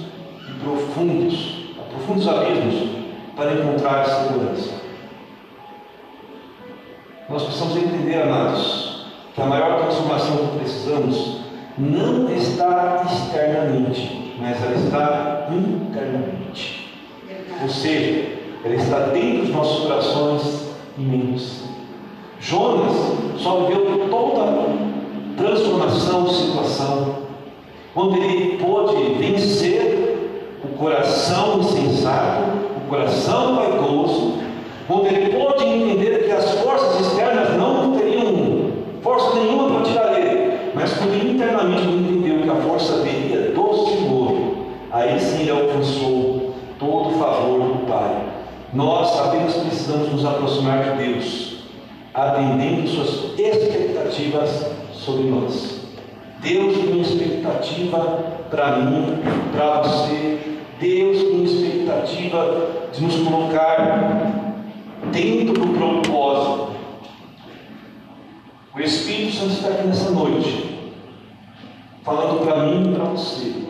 e 0.50 0.54
profundos, 0.62 1.76
a 1.80 1.84
profundos 1.84 2.28
abismos, 2.28 2.90
para 3.38 3.54
encontrar 3.54 4.06
segurança. 4.06 4.72
Nós 7.30 7.44
precisamos 7.44 7.78
entender, 7.78 8.22
amados, 8.22 9.06
que 9.34 9.42
a 9.42 9.46
maior 9.46 9.80
transformação 9.82 10.38
que 10.38 10.60
precisamos 10.60 11.42
não 11.78 12.30
está 12.34 13.06
externamente, 13.06 14.36
mas 14.40 14.62
ela 14.62 14.76
está 14.76 15.48
internamente. 15.52 16.92
Ou 17.62 17.70
seja, 17.70 18.30
ela 18.66 18.76
está 18.76 19.00
dentro 19.08 19.46
dos 19.46 19.56
nossos 19.56 19.84
corações 19.84 20.68
e 20.98 21.02
mentes. 21.02 21.64
Jonas 22.42 22.94
só 23.38 23.62
viveu 23.62 24.08
toda 24.10 24.68
transformação, 25.38 26.28
situação 26.28 27.27
quando 27.98 28.16
ele 28.16 28.60
pôde 28.60 29.16
vencer 29.16 30.54
o 30.64 30.68
coração 30.78 31.62
insensato, 31.62 32.44
o 32.86 32.88
coração 32.88 33.56
vaidoso, 33.56 34.34
quando 34.88 35.08
ele 35.08 35.36
pôde 35.36 35.64
entender 35.64 36.26
que 36.26 36.32
as 36.32 36.60
forças 36.60 37.08
externas 37.08 37.58
não 37.58 37.98
teriam 37.98 38.72
força 39.02 39.40
nenhuma 39.40 39.80
para 39.80 39.86
tirar 39.86 40.20
ele, 40.20 40.74
mas 40.76 40.94
quando 40.94 41.12
ele 41.16 41.32
internamente 41.32 41.88
entendeu 41.88 42.44
que 42.44 42.50
a 42.52 42.62
força 42.70 43.02
viria 43.02 43.50
do 43.50 43.86
Senhor, 43.88 44.58
aí 44.92 45.20
sim 45.20 45.42
ele 45.42 45.50
alcançou 45.50 46.54
todo 46.78 47.16
o 47.16 47.18
favor 47.18 47.62
do 47.62 47.88
Pai. 47.88 48.16
Nós 48.76 49.20
apenas 49.22 49.56
precisamos 49.56 50.12
nos 50.12 50.24
aproximar 50.24 50.84
de 50.84 51.04
Deus, 51.04 51.64
atendendo 52.14 52.88
suas 52.88 53.40
expectativas 53.40 54.68
sobre 54.94 55.24
nós. 55.24 55.77
Deus 56.42 56.78
tem 56.78 56.92
uma 56.94 57.02
expectativa 57.02 58.00
para 58.50 58.78
mim, 58.78 59.20
para 59.56 59.82
você, 59.82 60.60
Deus 60.80 61.18
tem 61.18 61.32
uma 61.32 61.46
expectativa 61.46 62.90
de 62.94 63.04
nos 63.04 63.16
colocar 63.28 64.48
dentro 65.12 65.54
do 65.54 65.78
propósito. 65.78 66.78
O 68.76 68.80
Espírito 68.80 69.36
Santo 69.36 69.54
está 69.54 69.70
aqui 69.70 69.88
nessa 69.88 70.12
noite, 70.12 70.94
falando 72.04 72.46
para 72.46 72.68
mim 72.68 72.92
e 72.92 72.96
para 72.96 73.06
você. 73.06 73.68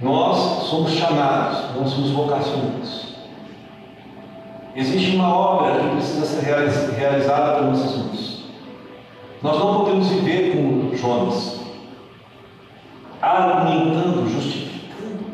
Nós 0.00 0.64
somos 0.64 0.92
chamados, 0.92 1.74
nós 1.76 1.90
somos 1.90 2.10
vocacionados. 2.10 3.16
Existe 4.74 5.16
uma 5.16 5.34
obra 5.34 5.80
que 5.80 5.96
precisa 5.96 6.26
ser 6.26 6.44
realizada 6.96 7.58
por 7.58 7.66
nossas 7.66 7.96
mãos. 7.96 8.35
Nós 9.42 9.58
não 9.58 9.74
podemos 9.76 10.08
viver 10.08 10.56
como 10.56 10.96
Jonas, 10.96 11.60
argumentando, 13.20 14.28
justificando. 14.30 15.26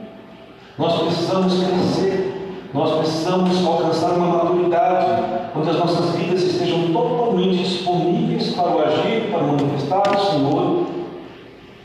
Nós 0.77 1.03
precisamos 1.03 1.63
crescer, 1.63 2.69
nós 2.75 2.99
precisamos 2.99 3.65
alcançar 3.65 4.13
uma 4.13 4.39
maturidade, 4.39 5.23
onde 5.57 5.71
as 5.71 5.79
nossas 5.79 6.17
vidas 6.17 6.43
estejam 6.43 6.93
totalmente 6.93 7.59
disponíveis 7.59 8.55
para 8.55 8.69
o 8.69 8.81
agir, 8.81 9.31
para 9.31 9.43
manifestar 9.43 10.03
o 10.17 10.31
Senhor, 10.31 10.87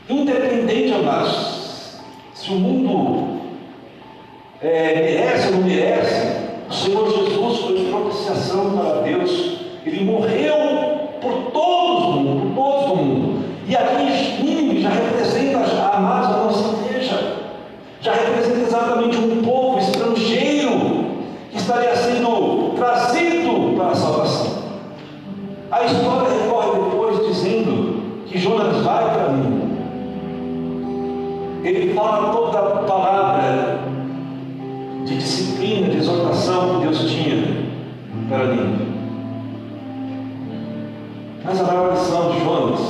independente, 0.08 0.94
amados, 0.94 1.98
se 2.34 2.50
o 2.50 2.56
mundo 2.56 3.40
é, 4.60 4.94
merece 4.94 5.48
ou 5.48 5.52
não 5.54 5.62
merece, 5.62 6.48
o 6.68 6.72
Senhor 6.72 7.10
Jesus 7.10 7.58
foi 7.60 7.90
propiciação 7.90 8.76
para 8.76 9.02
Deus. 9.02 9.58
Ele 9.86 10.04
morreu 10.04 10.97
por 11.20 11.50
todos 11.52 12.04
do 12.04 12.20
mundo, 12.20 12.54
por 12.54 12.64
todos 12.64 12.88
do 12.88 12.96
mundo. 12.96 13.44
E 13.66 13.76
aqui 13.76 14.42
Nínive 14.42 14.82
já 14.82 14.88
representa, 14.88 15.58
amados, 15.92 16.28
a 16.28 16.44
nossa 16.44 16.84
igreja. 16.84 17.36
Já 18.00 18.12
representa 18.14 18.60
exatamente 18.60 19.16
um 19.18 19.42
povo 19.42 19.78
estrangeiro 19.78 21.06
que 21.50 21.58
estaria 21.58 21.94
sendo 21.96 22.74
trazido 22.76 23.76
para 23.76 23.88
a 23.88 23.94
salvação. 23.94 24.58
A 25.70 25.84
história 25.84 26.28
recorre 26.30 26.80
depois 26.82 27.26
dizendo 27.26 28.24
que 28.26 28.38
Jonas 28.38 28.82
vai 28.82 29.04
para 29.12 29.28
mim. 29.30 29.68
Ele 31.64 31.92
fala 31.92 32.32
toda 32.32 32.58
a 32.58 32.62
palavra 32.84 33.80
de 35.04 35.16
disciplina, 35.16 35.88
de 35.88 35.98
exortação 35.98 36.76
que 36.76 36.86
Deus 36.86 37.10
tinha 37.10 37.66
para 38.28 38.44
mim. 38.44 38.87
Mas 41.44 41.60
a 41.60 41.64
maior 41.64 41.94
de 41.94 42.44
Jonas 42.44 42.80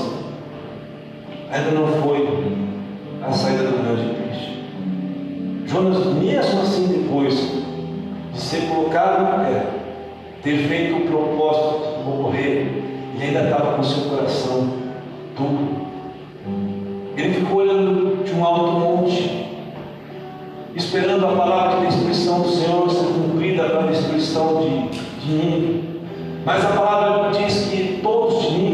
ainda 1.50 1.70
não 1.72 1.86
foi 2.02 2.28
a 3.26 3.32
saída 3.32 3.64
do 3.64 3.82
grande 3.82 4.14
peixe. 4.14 4.64
Jonas, 5.66 6.06
mesmo 6.14 6.60
assim, 6.60 6.86
depois 6.86 7.34
de 8.32 8.40
ser 8.40 8.68
colocado 8.68 9.22
na 9.22 9.44
terra, 9.44 9.66
ter 10.42 10.56
feito 10.68 10.96
o 10.96 11.00
propósito 11.06 11.98
de 11.98 12.04
morrer, 12.04 12.84
ele 13.14 13.24
ainda 13.24 13.44
estava 13.44 13.76
com 13.76 13.82
seu 13.82 14.10
coração 14.10 14.68
duro. 15.36 15.88
Ele 17.16 17.34
ficou 17.34 17.58
olhando 17.58 18.24
de 18.24 18.32
um 18.32 18.44
alto 18.44 18.72
monte 18.72 19.48
esperando 20.76 21.26
a 21.26 21.32
palavra 21.32 21.80
de 21.80 21.86
destruição 21.86 22.40
do 22.42 22.48
Senhor 22.50 22.88
ser 22.88 23.06
cumprida 23.06 23.64
para 23.64 23.84
a 23.84 23.86
destruição 23.86 24.60
de, 24.60 24.88
de. 25.26 25.87
Mas 26.48 26.64
a 26.64 26.68
palavra 26.68 27.28
diz 27.28 27.68
que 27.68 28.00
todos 28.02 28.50
de 28.50 28.67